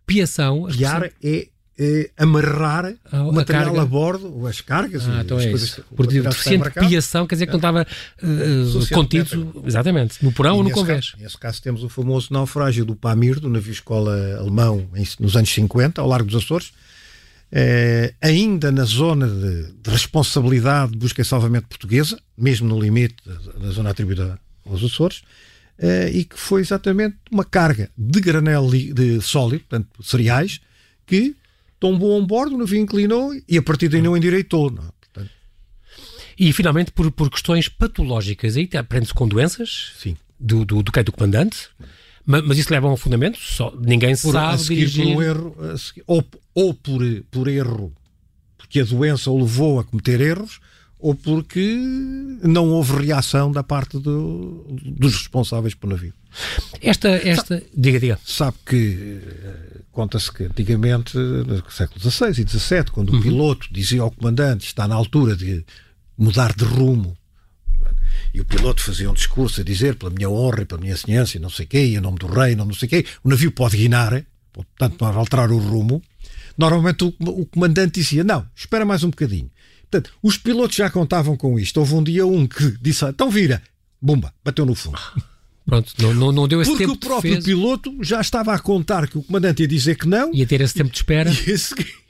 Piação. 0.07 0.66
Piar 0.66 1.12
é 1.22 1.48
eh, 1.78 2.11
amarrar 2.16 2.94
ah, 3.11 3.22
o 3.22 3.32
material 3.32 3.66
carga. 3.66 3.82
a 3.82 3.85
bordo, 3.85 4.46
as 4.46 4.61
cargas. 4.61 5.08
Ah, 5.08 5.22
então 5.22 5.38
é 5.38 5.50
isso. 5.52 5.82
Por 5.96 6.06
deficiente 6.06 6.70
piação, 6.70 7.26
quer 7.26 7.37
dizer 7.37 7.46
que 7.46 7.52
não 7.52 7.58
estava 7.58 7.87
uh, 8.22 8.94
contido, 8.94 9.62
exatamente, 9.66 10.22
no 10.22 10.32
porão 10.32 10.56
ou 10.56 10.64
no 10.64 10.70
convés. 10.70 11.14
Nesse 11.18 11.38
caso 11.38 11.62
temos 11.62 11.82
o 11.82 11.88
famoso 11.88 12.32
naufrágio 12.32 12.85
do 12.85 12.94
Pamir, 12.94 13.40
do 13.40 13.48
navio 13.48 13.72
escola 13.72 14.37
alemão, 14.38 14.88
em, 14.94 15.06
nos 15.18 15.37
anos 15.37 15.52
50, 15.52 16.00
ao 16.00 16.08
largo 16.08 16.28
dos 16.28 16.42
Açores, 16.42 16.72
eh, 17.50 18.14
ainda 18.20 18.72
na 18.72 18.85
zona 18.85 19.28
de, 19.28 19.72
de, 19.72 19.90
responsabilidade 19.90 20.92
de 20.92 20.98
busca 20.98 21.20
e 21.20 21.24
salvamento 21.24 21.68
portuguesa, 21.68 22.18
mesmo 22.37 22.68
no 22.68 22.80
limite 22.80 23.16
da, 23.26 23.35
da 23.66 23.70
zona 23.70 23.90
atribuída 23.90 24.38
aos 24.66 24.82
Açores, 24.82 25.22
eh, 25.78 26.11
e 26.12 26.24
que 26.24 26.38
foi 26.38 26.61
exatamente 26.61 27.16
uma 27.30 27.44
carga 27.44 27.90
de 27.96 28.20
granel 28.20 28.70
de 28.70 29.20
sólido, 29.20 29.64
portanto, 29.68 30.02
cereais, 30.02 30.61
que 31.06 31.35
tombou 31.83 32.16
a 32.16 32.25
bordo, 32.25 32.55
o 32.55 32.59
navio 32.59 32.81
inclinou 32.81 33.33
e 33.49 33.59
a 33.59 33.62
partir 33.62 33.88
daí 33.88 34.01
não 34.01 34.16
endireitou. 34.16 34.71
Não? 34.71 34.85
É? 34.85 34.87
Portanto... 35.01 35.31
E 36.38 36.53
finalmente 36.53 36.92
por, 36.92 37.11
por 37.11 37.29
questões 37.29 37.68
patológicas, 37.68 38.57
aí 38.57 38.71
aprende-se 38.79 39.12
com 39.12 39.27
doenças 39.27 39.92
Sim. 39.99 40.16
Do, 40.38 40.64
do, 40.64 40.81
do, 40.81 40.92
que 40.92 41.01
é 41.01 41.03
do 41.03 41.11
comandante, 41.11 41.68
mas, 42.25 42.42
mas, 42.47 42.59
isso 42.59 42.73
leva 42.73 42.87
a 42.87 42.92
um 42.92 42.97
fundamento, 42.97 43.37
só, 43.38 43.75
ninguém 43.77 44.16
por, 44.16 44.33
sabe 44.33 44.55
a 44.55 44.59
seguir 44.59 44.87
dirigir... 44.87 45.05
por 45.05 45.16
um 45.16 45.23
erro, 45.23 45.79
seguir, 45.79 46.05
ou, 46.07 46.25
ou 46.55 46.75
por, 46.75 47.03
por 47.31 47.49
erro, 47.49 47.92
porque 48.57 48.81
a 48.81 48.85
doença 48.85 49.31
o 49.31 49.38
levou 49.38 49.81
a 49.81 49.85
cometer 49.85 50.21
erros, 50.21 50.61
ou 50.99 51.16
porque 51.16 51.77
não 52.42 52.71
houve 52.71 53.07
reação 53.07 53.51
da 53.51 53.64
parte 53.64 53.99
do, 53.99 54.66
dos 54.68 55.14
responsáveis 55.16 55.75
pelo 55.75 55.92
navio. 55.92 56.14
Esta, 56.81 57.09
esta, 57.09 57.59
sabe, 57.59 57.66
diga, 57.77 58.01
diga. 58.01 58.18
Sabe 58.25 58.57
que 58.64 59.21
eh, 59.23 59.81
conta-se 59.90 60.33
que 60.33 60.45
antigamente, 60.45 61.16
no 61.16 61.71
século 61.71 62.01
XVI 62.01 62.31
e 62.31 62.49
XVII, 62.49 62.85
quando 62.90 63.11
o 63.11 63.16
uhum. 63.16 63.23
piloto 63.23 63.68
dizia 63.71 64.03
ao 64.03 64.11
comandante 64.11 64.66
está 64.66 64.88
na 64.88 64.95
altura 64.95 65.37
de 65.37 65.64
mudar 66.16 66.55
de 66.55 66.64
rumo, 66.64 67.16
e 68.35 68.40
o 68.40 68.45
piloto 68.45 68.83
fazia 68.83 69.11
um 69.11 69.14
discurso 69.14 69.61
a 69.61 69.64
dizer 69.64 69.97
pela 69.97 70.11
minha 70.11 70.29
honra 70.29 70.62
e 70.62 70.64
pela 70.64 70.81
minha 70.81 70.97
ciência, 70.97 71.38
não 71.38 71.51
sei 71.51 71.66
o 71.66 71.68
quê, 71.68 71.79
em 71.79 72.01
nome 72.01 72.18
do 72.18 72.27
rei, 72.27 72.57
não 72.57 72.73
sei 72.73 72.87
o 72.87 72.90
quê, 72.90 73.07
o 73.23 73.29
navio 73.29 73.53
pode 73.53 73.77
guinar, 73.77 74.25
portanto, 74.53 74.97
para 74.97 75.16
alterar 75.16 75.51
o 75.51 75.59
rumo. 75.59 76.03
Normalmente 76.57 77.05
o, 77.05 77.14
o 77.21 77.47
comandante 77.47 78.01
dizia: 78.01 78.25
Não, 78.25 78.47
espera 78.55 78.85
mais 78.85 79.05
um 79.05 79.11
bocadinho. 79.11 79.51
Portanto, 79.90 80.11
os 80.23 80.38
pilotos 80.38 80.77
já 80.77 80.88
contavam 80.88 81.37
com 81.37 81.59
isto. 81.59 81.79
Houve 81.79 81.95
um 81.95 82.03
dia 82.03 82.27
um 82.27 82.47
que 82.47 82.77
disse: 82.81 83.05
então 83.05 83.31
vira, 83.31 83.62
bomba, 84.01 84.33
bateu 84.42 84.64
no 84.64 84.75
fundo. 84.75 84.99
Pronto, 85.64 85.92
não, 86.01 86.14
não, 86.14 86.33
não 86.33 86.48
deu 86.48 86.61
esse 86.61 86.70
Porque 86.70 86.87
tempo. 86.87 86.98
Porque 86.98 87.07
o 87.07 87.11
próprio 87.11 87.42
piloto 87.42 87.96
já 88.01 88.20
estava 88.20 88.53
a 88.53 88.59
contar 88.59 89.07
que 89.07 89.16
o 89.16 89.22
comandante 89.22 89.62
ia 89.62 89.68
dizer 89.68 89.96
que 89.96 90.09
não. 90.09 90.33
Ia 90.35 90.46
ter 90.46 90.61
esse 90.61 90.75
tempo 90.75 90.90
de 90.90 90.96
espera. 90.96 91.31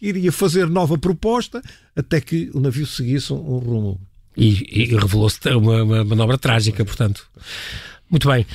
E 0.03 0.09
iria 0.09 0.33
fazer 0.33 0.69
nova 0.69 0.99
proposta 0.99 1.62
até 1.95 2.21
que 2.21 2.51
o 2.55 2.61
navio 2.61 2.87
seguisse 2.87 3.33
um 3.33 3.59
rumo. 3.59 4.01
E, 4.37 4.83
e 4.83 4.97
revelou-se 4.97 5.38
uma, 5.51 5.83
uma 5.83 6.05
manobra 6.05 6.38
trágica, 6.38 6.85
portanto. 6.85 7.25
Muito 8.12 8.29
bem. 8.29 8.46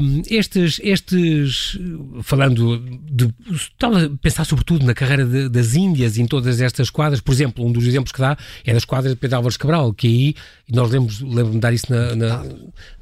Um, 0.00 0.22
estes, 0.30 0.80
estes, 0.80 1.76
falando 2.22 2.78
de. 3.02 3.34
Estava 3.50 4.04
a 4.04 4.10
pensar 4.10 4.44
sobretudo 4.44 4.86
na 4.86 4.94
carreira 4.94 5.26
de, 5.26 5.48
das 5.48 5.74
Índias 5.74 6.18
em 6.18 6.24
todas 6.24 6.60
estas 6.60 6.88
quadras. 6.88 7.20
Por 7.20 7.32
exemplo, 7.32 7.66
um 7.66 7.72
dos 7.72 7.84
exemplos 7.84 8.12
que 8.12 8.20
dá 8.20 8.38
é 8.64 8.72
das 8.72 8.84
quadras 8.84 9.12
de 9.12 9.18
Pedro 9.18 9.38
Álvares 9.38 9.56
Cabral, 9.56 9.92
que 9.92 10.06
aí, 10.06 10.34
nós 10.70 10.88
lembro, 10.88 11.12
lembro 11.20 11.52
de 11.54 11.58
dar 11.58 11.72
isso 11.72 11.86
na, 11.90 12.14
na, 12.14 12.44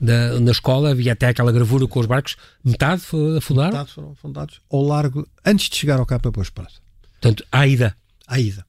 na, 0.00 0.40
na, 0.40 0.50
escola, 0.50 0.92
havia 0.92 1.12
até 1.12 1.28
aquela 1.28 1.52
gravura 1.52 1.86
com 1.86 2.00
os 2.00 2.06
barcos, 2.06 2.34
metade 2.64 3.02
afundaram? 3.36 3.72
Metade 3.72 3.92
foram 3.92 4.12
afundados 4.12 4.58
ao 4.72 4.82
largo, 4.82 5.28
antes 5.44 5.68
de 5.68 5.76
chegar 5.76 5.98
ao 5.98 6.06
Capa 6.06 6.30
Boa 6.30 6.42
Esperança. 6.42 6.76
Portanto, 7.20 7.44
à 7.52 7.66
ida. 7.66 7.94
À 8.26 8.40
ida. 8.40 8.64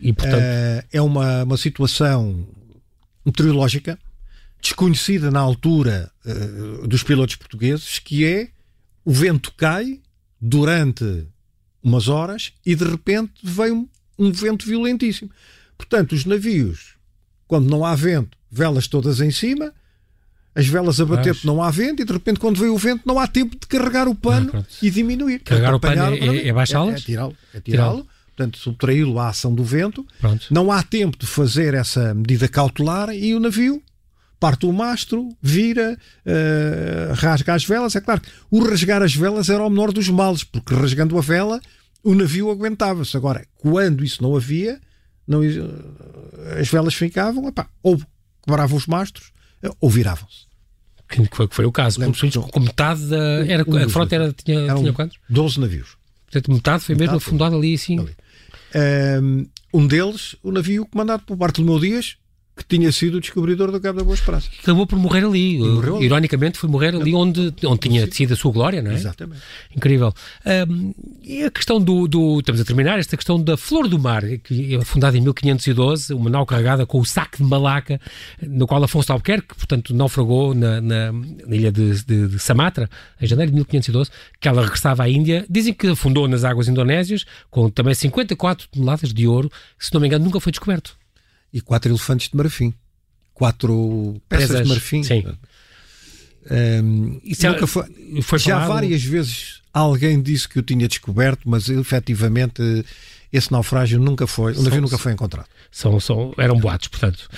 E, 0.00 0.12
portanto... 0.12 0.40
É, 0.40 0.84
é 0.92 1.02
uma, 1.02 1.42
uma 1.42 1.56
situação 1.56 2.46
meteorológica 3.26 3.98
desconhecida 4.64 5.30
na 5.30 5.40
altura 5.40 6.10
uh, 6.24 6.88
dos 6.88 7.02
pilotos 7.02 7.36
portugueses, 7.36 7.98
que 7.98 8.24
é 8.24 8.48
o 9.04 9.12
vento 9.12 9.52
cai 9.54 10.00
durante 10.40 11.26
umas 11.82 12.08
horas 12.08 12.52
e 12.64 12.74
de 12.74 12.84
repente 12.84 13.32
vem 13.42 13.72
um, 13.72 13.88
um 14.18 14.32
vento 14.32 14.66
violentíssimo. 14.66 15.30
Portanto, 15.76 16.12
os 16.12 16.24
navios, 16.24 16.94
quando 17.46 17.68
não 17.68 17.84
há 17.84 17.94
vento, 17.94 18.38
velas 18.50 18.88
todas 18.88 19.20
em 19.20 19.30
cima, 19.30 19.70
as 20.54 20.66
velas 20.66 20.98
a 20.98 21.04
bater 21.04 21.36
não 21.44 21.62
há 21.62 21.70
vento 21.70 22.00
e 22.00 22.04
de 22.06 22.12
repente 22.12 22.40
quando 22.40 22.58
vem 22.58 22.70
o 22.70 22.78
vento 22.78 23.02
não 23.04 23.18
há 23.18 23.26
tempo 23.26 23.58
de 23.60 23.66
carregar 23.66 24.08
o 24.08 24.14
pano 24.14 24.50
ah, 24.54 24.64
e 24.80 24.88
diminuir. 24.90 25.40
Carregar 25.40 25.74
o 25.74 25.80
pano 25.80 26.14
é, 26.14 26.18
é, 26.18 26.48
é 26.48 26.52
baixá-las? 26.52 26.94
É, 26.94 26.98
é 26.98 27.00
tirá-lo. 27.00 27.36
É 27.52 27.60
tirá-lo. 27.60 28.06
Portanto, 28.28 28.58
subtraí-lo 28.58 29.18
à 29.18 29.28
ação 29.28 29.54
do 29.54 29.62
vento. 29.62 30.06
Pronto. 30.20 30.46
Não 30.50 30.72
há 30.72 30.82
tempo 30.82 31.18
de 31.18 31.26
fazer 31.26 31.74
essa 31.74 32.14
medida 32.14 32.48
cautelar 32.48 33.10
e 33.14 33.34
o 33.34 33.40
navio 33.40 33.82
parte 34.38 34.66
o 34.66 34.72
mastro, 34.72 35.28
vira, 35.40 35.96
uh, 36.26 37.14
rasga 37.14 37.54
as 37.54 37.64
velas. 37.64 37.96
É 37.96 38.00
claro 38.00 38.20
que 38.20 38.28
o 38.50 38.62
rasgar 38.62 39.02
as 39.02 39.14
velas 39.14 39.48
era 39.48 39.62
o 39.62 39.70
menor 39.70 39.92
dos 39.92 40.08
males, 40.08 40.44
porque 40.44 40.74
rasgando 40.74 41.16
a 41.18 41.20
vela 41.20 41.60
o 42.02 42.14
navio 42.14 42.50
aguentava-se. 42.50 43.16
Agora, 43.16 43.46
quando 43.56 44.04
isso 44.04 44.22
não 44.22 44.36
havia, 44.36 44.78
não, 45.26 45.40
uh, 45.40 46.60
as 46.60 46.68
velas 46.68 46.94
ficavam, 46.94 47.48
epá, 47.48 47.66
ou 47.82 48.00
quebravam 48.42 48.76
os 48.76 48.86
mastros 48.86 49.32
uh, 49.64 49.74
ou 49.80 49.88
viravam-se. 49.88 50.44
Que 51.08 51.24
foi, 51.34 51.48
que 51.48 51.54
foi 51.54 51.64
o 51.64 51.72
caso, 51.72 52.00
Lembro, 52.00 52.18
com 52.50 52.60
metade 52.60 53.06
da. 53.06 53.46
Era, 53.46 53.64
um 53.66 53.76
a 53.76 53.88
frota 53.88 54.14
era, 54.14 54.32
tinha, 54.32 54.74
tinha 54.74 54.92
quantos? 54.92 55.18
12 55.28 55.60
navios. 55.60 55.96
Portanto, 56.24 56.52
metade 56.52 56.82
foi 56.82 56.94
metade 56.94 57.12
mesmo 57.12 57.16
afundado 57.18 57.56
ali 57.56 57.74
assim. 57.74 57.98
Ali. 58.00 58.16
Um 59.72 59.86
deles, 59.86 60.36
o 60.42 60.50
navio 60.50 60.86
comandado 60.86 61.22
por 61.24 61.36
Bartolomeu 61.36 61.78
Dias, 61.78 62.16
que 62.56 62.64
tinha 62.64 62.90
sido 62.92 63.16
o 63.16 63.20
descobridor 63.20 63.72
do 63.72 63.80
Cabo 63.80 63.98
da 63.98 64.04
Boa 64.04 64.14
Esperança. 64.14 64.48
Acabou 64.62 64.86
por 64.86 64.96
morrer 64.96 65.24
ali. 65.24 65.58
Morreu. 65.58 66.00
Ironicamente, 66.00 66.56
foi 66.56 66.70
morrer 66.70 66.94
ali 66.94 67.12
onde, 67.12 67.52
onde 67.64 67.80
tinha 67.80 68.10
sido 68.10 68.34
a 68.34 68.36
sua 68.36 68.52
glória, 68.52 68.80
não 68.80 68.92
é? 68.92 68.94
Exatamente. 68.94 69.42
Incrível. 69.74 70.14
Um, 70.68 70.94
e 71.22 71.42
a 71.42 71.50
questão 71.50 71.80
do, 71.80 72.06
do, 72.06 72.38
Estamos 72.38 72.60
a 72.60 72.64
terminar, 72.64 72.98
esta 73.00 73.16
questão 73.16 73.42
da 73.42 73.56
Flor 73.56 73.88
do 73.88 73.98
Mar, 73.98 74.22
que 74.44 74.76
é 74.76 74.84
fundada 74.84 75.18
em 75.18 75.20
1512, 75.20 76.14
uma 76.14 76.30
nau 76.30 76.46
carregada 76.46 76.86
com 76.86 77.00
o 77.00 77.04
saque 77.04 77.38
de 77.38 77.44
Malaca, 77.44 78.00
no 78.40 78.68
qual 78.68 78.84
Afonso 78.84 79.10
Albuquerque, 79.12 79.54
portanto, 79.56 79.92
naufragou 79.92 80.54
na, 80.54 80.80
na, 80.80 81.12
na 81.12 81.56
ilha 81.56 81.72
de, 81.72 82.04
de, 82.04 82.28
de, 82.28 82.38
Samatra, 82.38 82.88
em 83.20 83.26
janeiro 83.26 83.50
de 83.50 83.56
1512, 83.56 84.10
que 84.40 84.46
ela 84.46 84.62
regressava 84.62 85.02
à 85.02 85.08
Índia. 85.08 85.44
Dizem 85.50 85.74
que 85.74 85.88
afundou 85.88 86.28
nas 86.28 86.44
águas 86.44 86.68
indonésias, 86.68 87.24
com 87.50 87.68
também 87.68 87.94
54 87.94 88.68
toneladas 88.68 89.12
de 89.12 89.26
ouro, 89.26 89.50
que, 89.76 89.86
se 89.86 89.92
não 89.92 90.00
me 90.00 90.06
engano, 90.06 90.24
nunca 90.24 90.38
foi 90.38 90.52
descoberto 90.52 90.96
e 91.54 91.60
quatro 91.60 91.90
elefantes 91.90 92.28
de 92.28 92.36
marfim. 92.36 92.74
Quatro 93.32 94.20
peças 94.28 94.48
Presas, 94.48 94.66
de 94.66 94.68
marfim. 94.68 95.02
Sim. 95.04 95.24
Um, 96.50 97.20
Isso 97.24 97.46
nunca 97.46 97.66
foi, 97.66 97.84
foi 98.22 98.38
já 98.38 98.60
falado... 98.60 98.68
várias 98.68 99.02
vezes 99.02 99.62
alguém 99.72 100.20
disse 100.20 100.48
que 100.48 100.58
eu 100.58 100.62
tinha 100.62 100.86
descoberto, 100.86 101.48
mas 101.48 101.68
efetivamente 101.68 102.84
esse 103.32 103.50
naufrágio 103.50 103.98
nunca 103.98 104.26
foi, 104.26 104.52
o 104.52 104.62
navio 104.62 104.80
nunca 104.80 104.98
foi 104.98 105.12
encontrado. 105.12 105.46
São, 105.70 105.98
são, 105.98 106.32
eram 106.38 106.56
boatos, 106.56 106.88
portanto. 106.88 107.28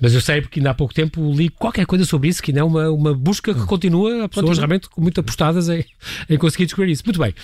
Mas 0.00 0.14
eu 0.14 0.20
sei 0.20 0.40
porque 0.40 0.60
ainda 0.60 0.70
há 0.70 0.74
pouco 0.74 0.94
tempo 0.94 1.32
li 1.32 1.50
qualquer 1.50 1.84
coisa 1.84 2.04
sobre 2.04 2.28
isso, 2.28 2.42
que 2.42 2.50
ainda 2.50 2.60
é 2.60 2.64
uma, 2.64 2.90
uma 2.90 3.14
busca 3.14 3.52
que 3.52 3.60
hum. 3.60 3.66
continua, 3.66 4.24
há 4.24 4.28
pessoas 4.28 4.56
realmente 4.56 4.88
muito 4.96 5.20
apostadas 5.20 5.68
em, 5.68 5.84
em 6.30 6.38
conseguir 6.38 6.64
descobrir 6.64 6.92
isso. 6.92 7.02
Muito 7.04 7.20
bem. 7.20 7.34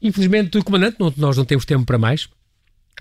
Infelizmente, 0.00 0.56
o 0.56 0.64
comandante, 0.64 0.96
não, 0.98 1.12
nós 1.16 1.36
não 1.36 1.44
temos 1.44 1.64
tempo 1.66 1.84
para 1.84 1.98
mais. 1.98 2.28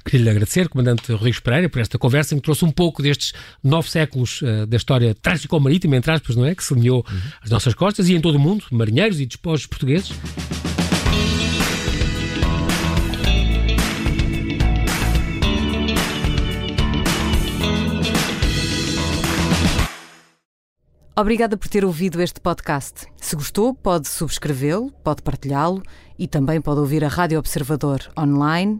Queria 0.06 0.24
lhe 0.24 0.30
agradecer, 0.30 0.70
Comandante 0.70 1.12
Rodrigues 1.12 1.40
Pereira, 1.40 1.70
por 1.70 1.82
esta 1.82 1.98
conversa 1.98 2.34
em 2.34 2.38
que 2.38 2.44
trouxe 2.44 2.64
um 2.64 2.72
pouco 2.72 3.02
destes 3.04 3.34
nove 3.64 3.90
séculos 3.90 4.42
uh, 4.42 4.66
da 4.66 4.78
história 4.78 5.14
trágico-marítima, 5.14 5.96
entre 5.96 6.12
aspas, 6.12 6.36
não 6.36 6.46
é? 6.46 6.56
Que 6.56 6.64
semeou 6.64 7.06
uhum. 7.10 7.20
as 7.42 7.50
nossas 7.50 7.74
costas 7.74 8.08
e 8.10 8.16
em 8.16 8.22
todo 8.22 8.36
o 8.36 8.40
mundo, 8.40 8.66
marinheiros 8.72 9.20
e 9.20 9.26
despojos 9.26 9.66
portugueses. 9.66 10.12
Obrigada 21.20 21.58
por 21.58 21.68
ter 21.68 21.84
ouvido 21.84 22.22
este 22.22 22.40
podcast. 22.40 23.08
Se 23.20 23.36
gostou, 23.36 23.74
pode 23.74 24.08
subscrevê-lo, 24.08 24.92
pode 25.04 25.24
partilhá-lo 25.24 25.82
e 26.18 26.28
também 26.28 26.62
pode 26.62 26.80
ouvir 26.80 27.04
a 27.04 27.08
Rádio 27.08 27.40
Observador 27.40 28.02
online 28.16 28.80